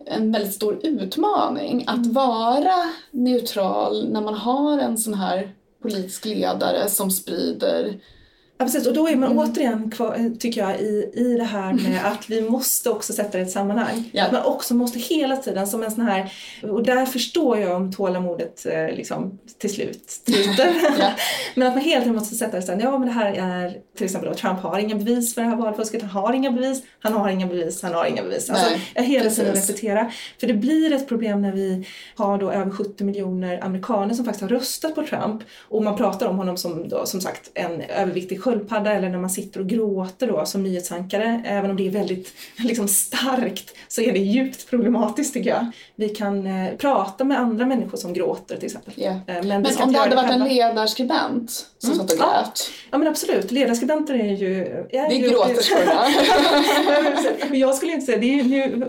en 0.06 0.32
väldigt 0.32 0.54
stor 0.54 0.80
utmaning 0.82 1.84
att 1.86 2.06
vara 2.06 2.92
neutral 3.10 4.08
när 4.08 4.20
man 4.20 4.34
har 4.34 4.78
en 4.78 4.98
sån 4.98 5.14
här 5.14 5.54
politisk 5.82 6.24
ledare 6.24 6.90
som 6.90 7.10
sprider 7.10 8.00
Ja, 8.58 8.64
precis. 8.64 8.86
Och 8.86 8.94
då 8.94 9.08
är 9.08 9.16
man 9.16 9.38
återigen 9.38 9.90
kvar, 9.90 10.38
tycker 10.38 10.60
jag, 10.60 10.80
i, 10.80 11.10
i 11.14 11.34
det 11.38 11.44
här 11.44 11.72
med 11.72 12.06
att 12.06 12.30
vi 12.30 12.50
måste 12.50 12.90
också 12.90 13.12
sätta 13.12 13.30
det 13.30 13.38
i 13.38 13.42
ett 13.42 13.50
sammanhang. 13.50 14.10
Ja. 14.12 14.24
Att 14.24 14.32
man 14.32 14.42
också 14.42 14.74
måste 14.74 14.98
hela 14.98 15.36
tiden 15.36 15.66
som 15.66 15.82
en 15.82 15.90
sån 15.90 16.04
här, 16.04 16.32
och 16.62 16.82
där 16.82 17.06
förstår 17.06 17.58
jag 17.58 17.76
om 17.76 17.92
tålamodet 17.92 18.66
eh, 18.66 18.86
liksom 18.86 19.38
till 19.58 19.74
slut 19.74 20.08
tryter. 20.26 20.74
Ja. 20.98 21.10
men 21.54 21.68
att 21.68 21.74
man 21.74 21.84
hela 21.84 22.00
tiden 22.00 22.16
måste 22.16 22.34
sätta 22.34 22.60
det 22.60 22.72
här, 22.72 22.80
ja 22.80 22.98
men 22.98 23.08
det 23.08 23.14
här 23.14 23.32
är 23.32 23.76
till 23.96 24.04
exempel 24.04 24.30
då 24.30 24.34
Trump 24.34 24.60
har 24.60 24.78
inga 24.78 24.94
bevis 24.94 25.34
för 25.34 25.42
det 25.42 25.48
här 25.48 25.56
valfusket, 25.56 26.02
han 26.02 26.10
har 26.10 26.32
inga 26.32 26.50
bevis, 26.50 26.82
han 26.98 27.12
har 27.12 27.28
inga 27.28 27.46
bevis, 27.46 27.82
han 27.82 27.94
har 27.94 28.06
inga 28.06 28.22
bevis. 28.22 28.50
Alltså, 28.50 28.70
Nej, 28.70 28.90
jag 28.94 29.02
hela 29.02 29.30
tiden 29.30 29.54
repetera. 29.54 30.10
För 30.40 30.46
det 30.46 30.54
blir 30.54 30.92
ett 30.92 31.08
problem 31.08 31.42
när 31.42 31.52
vi 31.52 31.86
har 32.14 32.38
då 32.38 32.50
över 32.50 32.70
70 32.70 33.04
miljoner 33.04 33.64
amerikaner 33.64 34.14
som 34.14 34.24
faktiskt 34.24 34.42
har 34.42 34.48
röstat 34.48 34.94
på 34.94 35.06
Trump 35.06 35.42
och 35.68 35.82
man 35.82 35.96
pratar 35.96 36.26
om 36.26 36.36
honom 36.36 36.56
som 36.56 36.88
då, 36.88 37.06
som 37.06 37.20
sagt 37.20 37.50
en 37.54 37.80
överviktig 37.80 38.42
sköldpadda 38.48 38.92
eller 38.92 39.08
när 39.08 39.18
man 39.18 39.30
sitter 39.30 39.60
och 39.60 39.66
gråter 39.66 40.26
då 40.26 40.46
som 40.46 40.62
nyhetsankare, 40.62 41.42
även 41.46 41.70
om 41.70 41.76
det 41.76 41.86
är 41.86 41.90
väldigt 41.90 42.32
liksom, 42.58 42.88
starkt, 42.88 43.74
så 43.88 44.00
är 44.00 44.12
det 44.12 44.18
djupt 44.18 44.70
problematiskt 44.70 45.34
tycker 45.34 45.50
jag. 45.50 45.66
Vi 45.96 46.08
kan 46.08 46.46
eh, 46.46 46.76
prata 46.76 47.24
med 47.24 47.38
andra 47.38 47.66
människor 47.66 47.98
som 47.98 48.12
gråter 48.12 48.56
till 48.56 48.66
exempel. 48.66 48.94
Yeah. 48.96 49.16
Eh, 49.16 49.22
men, 49.26 49.62
men 49.62 49.66
om 49.82 49.92
det 49.92 49.98
hade 49.98 50.16
varit 50.16 50.30
en 50.30 50.44
ledarskribent 50.44 51.66
som 51.78 51.92
mm. 51.92 51.98
satt 51.98 52.12
och 52.12 52.18
grät? 52.18 52.26
Ja. 52.26 52.52
ja 52.90 52.98
men 52.98 53.08
absolut, 53.08 53.50
ledarskribenter 53.50 54.14
är 54.14 54.36
ju... 54.36 54.62
Är 54.62 54.88
det 54.90 54.98
är 54.98 55.30
gråterskorna. 55.30 56.04
jag 57.56 57.74
skulle 57.74 57.92
inte 57.92 58.06
säga, 58.06 58.18
det 58.18 58.40
är 58.40 58.42
ju, 58.42 58.84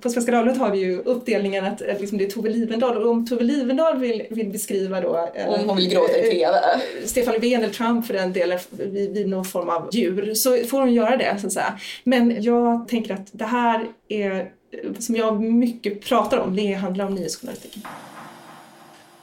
på 0.00 0.10
Svenska 0.10 0.32
Dagbladet 0.32 0.60
har 0.60 0.70
vi 0.70 0.78
ju 0.78 0.98
uppdelningen 0.98 1.64
att, 1.64 1.82
att 1.82 2.00
liksom 2.00 2.18
det 2.18 2.24
är 2.24 2.30
Tove 2.30 2.48
Livendal 2.48 2.96
och 2.96 3.10
om 3.10 3.26
Tove 3.26 3.44
Livendal 3.44 3.98
vill, 3.98 4.26
vill 4.30 4.48
beskriva 4.48 5.00
då... 5.00 5.28
Om 5.46 5.68
hon 5.68 5.76
vill 5.76 5.88
gråta 5.90 6.18
i 6.18 6.30
TV. 6.30 6.60
Stefan 7.04 7.34
Löfven 7.34 7.62
eller 7.62 7.72
Trump 7.72 8.06
för 8.06 8.14
den 8.14 8.32
delen 8.32 8.58
vid, 8.92 9.14
vid 9.14 9.28
någon 9.28 9.44
form 9.44 9.68
av 9.68 9.88
djur 9.92 10.34
så 10.34 10.64
får 10.64 10.80
hon 10.80 10.92
göra 10.92 11.16
det 11.16 11.38
så 11.40 11.46
att 11.46 11.52
säga. 11.52 11.78
Men 12.04 12.42
jag 12.42 12.88
tänker 12.88 13.14
att 13.14 13.28
det 13.32 13.44
här 13.44 13.88
är, 14.08 14.52
som 14.98 15.16
jag 15.16 15.40
mycket 15.40 16.04
pratar 16.04 16.38
om, 16.38 16.56
det 16.56 16.72
handlar 16.72 17.06
om 17.06 17.14
nyhetsjournalistiken. 17.14 17.82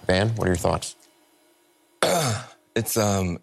Van, 0.08 0.28
what 0.28 0.40
are 0.40 0.48
your 0.48 0.56
thoughts? 0.56 0.96
it's 2.76 2.98
um, 2.98 3.40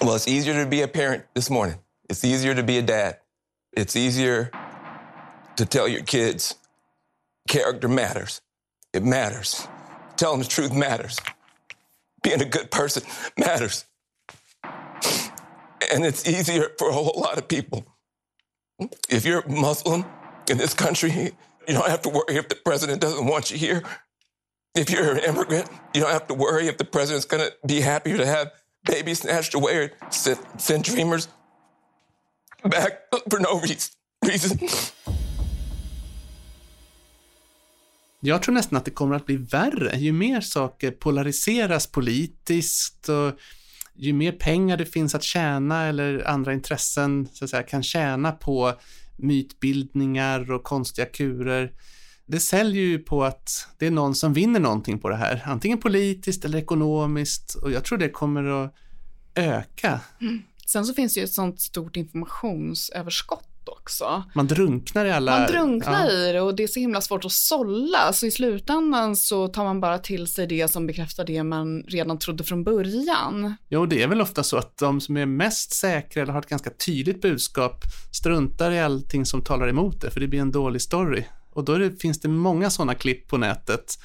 well, 0.00 0.14
it's 0.14 0.28
easier 0.28 0.64
to 0.64 0.70
be 0.70 0.82
a 0.82 0.88
parent 0.88 1.22
this 1.34 1.50
morning. 1.50 1.76
It's 2.08 2.24
easier 2.24 2.54
to 2.54 2.62
be 2.62 2.78
a 2.78 2.82
dad. 2.82 3.16
It's 3.76 3.96
easier 3.96 4.50
to 5.56 5.66
tell 5.66 5.88
your 5.88 6.02
kids 6.02 6.56
character 7.48 7.88
matters. 7.88 8.40
It 8.92 9.04
matters. 9.04 9.66
Telling 10.16 10.40
the 10.40 10.48
truth 10.48 10.72
matters. 10.72 11.18
Being 12.22 12.42
a 12.42 12.44
good 12.44 12.70
person 12.70 13.02
matters. 13.38 13.84
And 15.92 16.04
it's 16.04 16.28
easier 16.28 16.68
for 16.78 16.88
a 16.88 16.92
whole 16.92 17.20
lot 17.20 17.38
of 17.38 17.48
people. 17.48 17.84
If 19.08 19.24
you're 19.24 19.44
Muslim 19.48 20.04
in 20.48 20.58
this 20.58 20.74
country, 20.74 21.10
you 21.68 21.74
don't 21.74 21.88
have 21.88 22.02
to 22.02 22.08
worry 22.08 22.36
if 22.36 22.48
the 22.48 22.56
president 22.64 23.00
doesn't 23.00 23.26
want 23.26 23.50
you 23.50 23.58
here. 23.58 23.82
If 24.74 24.90
you're 24.90 25.12
an 25.12 25.18
immigrant, 25.18 25.68
you 25.94 26.00
don't 26.00 26.12
have 26.12 26.26
to 26.28 26.34
worry 26.34 26.68
if 26.68 26.76
the 26.76 26.84
president's 26.84 27.26
going 27.26 27.42
to 27.42 27.52
be 27.66 27.80
happier 27.80 28.16
to 28.16 28.26
have 28.26 28.52
babies 28.84 29.20
snatched 29.20 29.54
away 29.54 29.76
or 29.76 29.90
send, 30.10 30.38
send 30.58 30.84
dreamers 30.84 31.28
back 32.62 32.92
for 33.30 33.40
no 33.40 33.60
reason. 34.22 34.58
Jag 38.22 38.42
tror 38.42 38.54
nästan 38.54 38.78
att 38.78 38.84
det 38.84 38.90
kommer 38.90 39.16
att 39.16 39.26
bli 39.26 39.36
värre 39.36 39.96
ju 39.96 40.12
mer 40.12 40.40
saker 40.40 40.90
polariseras 40.90 41.86
politiskt 41.86 43.08
och 43.08 43.32
ju 44.00 44.12
mer 44.12 44.32
pengar 44.32 44.76
det 44.76 44.86
finns 44.86 45.14
att 45.14 45.22
tjäna 45.22 45.86
eller 45.86 46.28
andra 46.28 46.52
intressen 46.52 47.28
så 47.32 47.44
att 47.44 47.50
säga, 47.50 47.62
kan 47.62 47.82
tjäna 47.82 48.32
på 48.32 48.72
mytbildningar 49.16 50.52
och 50.52 50.64
konstiga 50.64 51.06
kurer. 51.06 51.72
Det 52.26 52.40
säljer 52.40 52.82
ju 52.82 52.98
på 52.98 53.24
att 53.24 53.66
det 53.78 53.86
är 53.86 53.90
någon 53.90 54.14
som 54.14 54.32
vinner 54.32 54.60
någonting 54.60 54.98
på 54.98 55.08
det 55.08 55.16
här, 55.16 55.42
antingen 55.46 55.78
politiskt 55.78 56.44
eller 56.44 56.58
ekonomiskt 56.58 57.54
och 57.54 57.72
jag 57.72 57.84
tror 57.84 57.98
det 57.98 58.08
kommer 58.08 58.44
att 58.64 58.74
öka. 59.34 60.00
Mm. 60.20 60.42
Sen 60.66 60.86
så 60.86 60.94
finns 60.94 61.14
det 61.14 61.20
ju 61.20 61.24
ett 61.24 61.32
sånt 61.32 61.60
stort 61.60 61.96
informationsöverskott 61.96 63.49
också. 63.68 64.22
Man 64.34 64.46
drunknar 64.46 65.04
i 65.04 65.12
alla... 65.12 65.38
Man 65.38 65.46
drunknar 65.46 66.06
ja. 66.06 66.12
i 66.12 66.32
det 66.32 66.40
och 66.40 66.54
det 66.54 66.62
är 66.62 66.66
så 66.66 66.80
himla 66.80 67.00
svårt 67.00 67.24
att 67.24 67.32
sålla. 67.32 68.12
Så 68.12 68.26
i 68.26 68.30
slutändan 68.30 69.16
så 69.16 69.48
tar 69.48 69.64
man 69.64 69.80
bara 69.80 69.98
till 69.98 70.26
sig 70.26 70.46
det 70.46 70.68
som 70.68 70.86
bekräftar 70.86 71.24
det 71.24 71.42
man 71.42 71.82
redan 71.82 72.18
trodde 72.18 72.44
från 72.44 72.64
början. 72.64 73.54
Jo, 73.68 73.86
det 73.86 74.02
är 74.02 74.08
väl 74.08 74.20
ofta 74.20 74.42
så 74.42 74.56
att 74.56 74.78
de 74.78 75.00
som 75.00 75.16
är 75.16 75.26
mest 75.26 75.72
säkra 75.72 76.22
eller 76.22 76.32
har 76.32 76.40
ett 76.40 76.48
ganska 76.48 76.70
tydligt 76.70 77.22
budskap 77.22 77.84
struntar 78.12 78.70
i 78.70 78.80
allting 78.80 79.26
som 79.26 79.44
talar 79.44 79.68
emot 79.68 80.00
det, 80.00 80.10
för 80.10 80.20
det 80.20 80.28
blir 80.28 80.40
en 80.40 80.52
dålig 80.52 80.82
story. 80.82 81.24
Och 81.52 81.64
då 81.64 81.78
det, 81.78 82.00
finns 82.00 82.20
det 82.20 82.28
många 82.28 82.70
sådana 82.70 82.94
klipp 82.94 83.28
på 83.28 83.36
nätet 83.36 83.98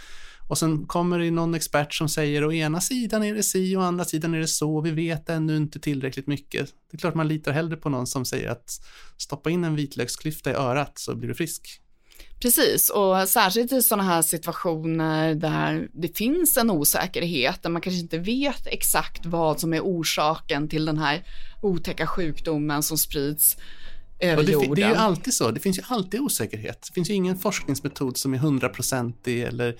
och 0.47 0.57
sen 0.57 0.85
kommer 0.87 1.19
det 1.19 1.31
någon 1.31 1.55
expert 1.55 1.93
som 1.93 2.09
säger 2.09 2.45
å 2.45 2.53
ena 2.53 2.81
sidan 2.81 3.23
är 3.23 3.35
det 3.35 3.43
si 3.43 3.75
och 3.75 3.81
å 3.81 3.85
andra 3.85 4.05
sidan 4.05 4.33
är 4.33 4.39
det 4.39 4.47
så. 4.47 4.81
Vi 4.81 4.91
vet 4.91 5.29
ännu 5.29 5.57
inte 5.57 5.79
tillräckligt 5.79 6.27
mycket. 6.27 6.69
Det 6.91 6.95
är 6.95 6.97
klart 6.97 7.15
man 7.15 7.27
litar 7.27 7.51
hellre 7.51 7.77
på 7.77 7.89
någon 7.89 8.07
som 8.07 8.25
säger 8.25 8.49
att 8.49 8.81
stoppa 9.17 9.49
in 9.49 9.63
en 9.63 9.75
vitlöksklyfta 9.75 10.51
i 10.51 10.53
örat 10.53 10.99
så 10.99 11.15
blir 11.15 11.29
du 11.29 11.35
frisk. 11.35 11.81
Precis, 12.41 12.89
och 12.89 13.29
särskilt 13.29 13.71
i 13.71 13.81
sådana 13.81 14.03
här 14.03 14.21
situationer 14.21 15.35
där 15.35 15.87
det 15.93 16.17
finns 16.17 16.57
en 16.57 16.69
osäkerhet, 16.69 17.63
där 17.63 17.69
man 17.69 17.81
kanske 17.81 17.99
inte 17.99 18.17
vet 18.17 18.67
exakt 18.67 19.25
vad 19.25 19.59
som 19.59 19.73
är 19.73 19.81
orsaken 19.81 20.69
till 20.69 20.85
den 20.85 20.97
här 20.97 21.23
otäcka 21.61 22.07
sjukdomen 22.07 22.83
som 22.83 22.97
sprids 22.97 23.57
över 24.19 24.43
det, 24.43 24.51
jorden. 24.51 24.75
Det 24.75 24.81
är 24.81 24.89
ju 24.89 24.95
alltid 24.95 25.33
så, 25.33 25.51
det 25.51 25.59
finns 25.59 25.77
ju 25.77 25.83
alltid 25.87 26.19
osäkerhet. 26.19 26.87
Det 26.87 26.93
finns 26.93 27.09
ju 27.09 27.13
ingen 27.13 27.37
forskningsmetod 27.37 28.17
som 28.17 28.33
är 28.33 28.37
hundraprocentig 28.37 29.43
eller 29.43 29.75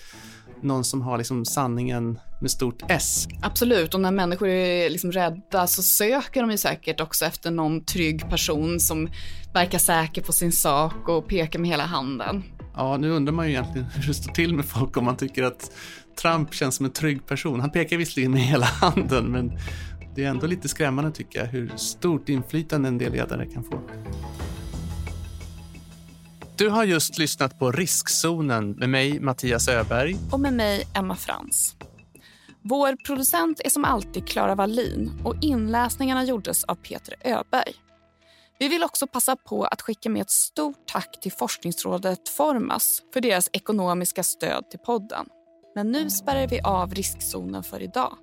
någon 0.62 0.84
som 0.84 1.01
har 1.01 1.18
liksom 1.18 1.45
sanningen 1.45 2.20
med 2.41 2.51
stort 2.51 2.84
S. 2.89 3.28
Absolut, 3.41 3.93
och 3.93 4.01
när 4.01 4.12
människor 4.12 4.47
är 4.47 4.89
liksom 4.89 5.12
rädda 5.12 5.68
så 5.68 5.84
söker 5.84 6.41
de 6.41 6.51
ju 6.51 6.58
säkert 6.58 7.01
också 7.01 7.26
efter 7.26 7.51
någon 7.51 7.86
trygg 7.86 8.30
person 8.30 8.80
som 8.80 9.10
verkar 9.53 9.80
säker 9.80 10.22
på 10.22 10.32
sin 10.32 10.51
sak 10.51 11.10
och 11.10 11.28
pekar 11.28 11.60
med 11.60 11.70
hela 11.70 11.86
handen. 11.86 12.43
Ja, 12.76 12.97
nu 12.97 13.12
undrar 13.12 13.34
man 13.34 13.45
ju 13.45 13.51
egentligen 13.51 13.88
hur 13.88 14.08
det 14.08 14.14
står 14.14 14.32
till 14.32 14.53
med 14.53 14.66
folk 14.66 14.97
om 14.97 15.06
man 15.06 15.18
tycker 15.18 15.43
att 15.43 15.72
Trump 16.22 16.53
känns 16.53 16.76
som 16.76 16.86
en 16.86 16.91
trygg 16.91 17.26
person. 17.26 17.60
Han 17.60 17.72
pekar 17.72 17.97
visserligen 17.97 18.32
med 18.32 18.41
hela 18.41 18.66
handen, 18.66 19.26
men 19.26 19.58
det 20.16 20.24
är 20.24 20.30
ändå 20.30 20.47
lite 20.47 20.68
skrämmande 20.68 21.12
tycker 21.12 21.39
jag 21.39 21.45
hur 21.45 21.72
stort 21.76 22.30
inflytande 22.30 22.88
en 22.88 22.97
del 22.97 23.12
ledare 23.12 23.45
kan 23.45 23.64
få. 23.64 23.80
Du 26.58 26.70
har 26.70 26.84
just 26.84 27.18
lyssnat 27.18 27.60
på 27.60 27.72
Riskzonen 27.72 28.72
med 28.72 28.89
mig, 28.89 29.20
Mattias 29.20 29.68
Öberg. 29.68 30.16
Och 30.32 30.39
med 30.39 30.53
mig, 30.53 30.88
Emma 30.95 31.16
Frans. 31.16 31.76
Vår 32.62 32.95
producent 33.06 33.62
är 33.64 33.70
som 33.70 33.86
alltid 33.86 34.28
Klara 34.28 34.56
Wallin 34.56 35.12
och 35.24 35.36
inläsningarna 35.41 36.24
gjordes 36.24 36.64
av 36.64 36.76
Peter 36.76 37.16
Öberg. 37.22 37.74
Vi 38.60 38.68
vill 38.68 38.84
också 38.84 39.08
passa 39.08 39.36
på 39.36 39.64
att 39.64 39.82
skicka 39.82 40.10
med 40.10 40.22
ett 40.22 40.30
stort 40.30 40.88
tack 40.88 41.20
till 41.22 41.32
forskningsrådet 41.32 42.30
Formas 42.30 43.01
för 43.14 43.22
deras 43.22 43.49
ekonomiska 43.53 44.24
stöd 44.24 44.70
till 44.70 44.80
podden. 44.80 45.26
Men 45.76 45.91
nu 45.91 46.10
spärrar 46.10 46.47
vi 46.47 46.62
av 46.62 46.93
riskzonen 46.93 47.64
för 47.64 47.82
idag. 47.82 48.18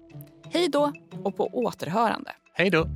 Hej 0.52 0.68
då 0.68 0.92
och 1.24 1.36
på 1.36 1.46
återhörande. 1.52 2.30
Hej 2.54 2.70
då. 2.70 2.88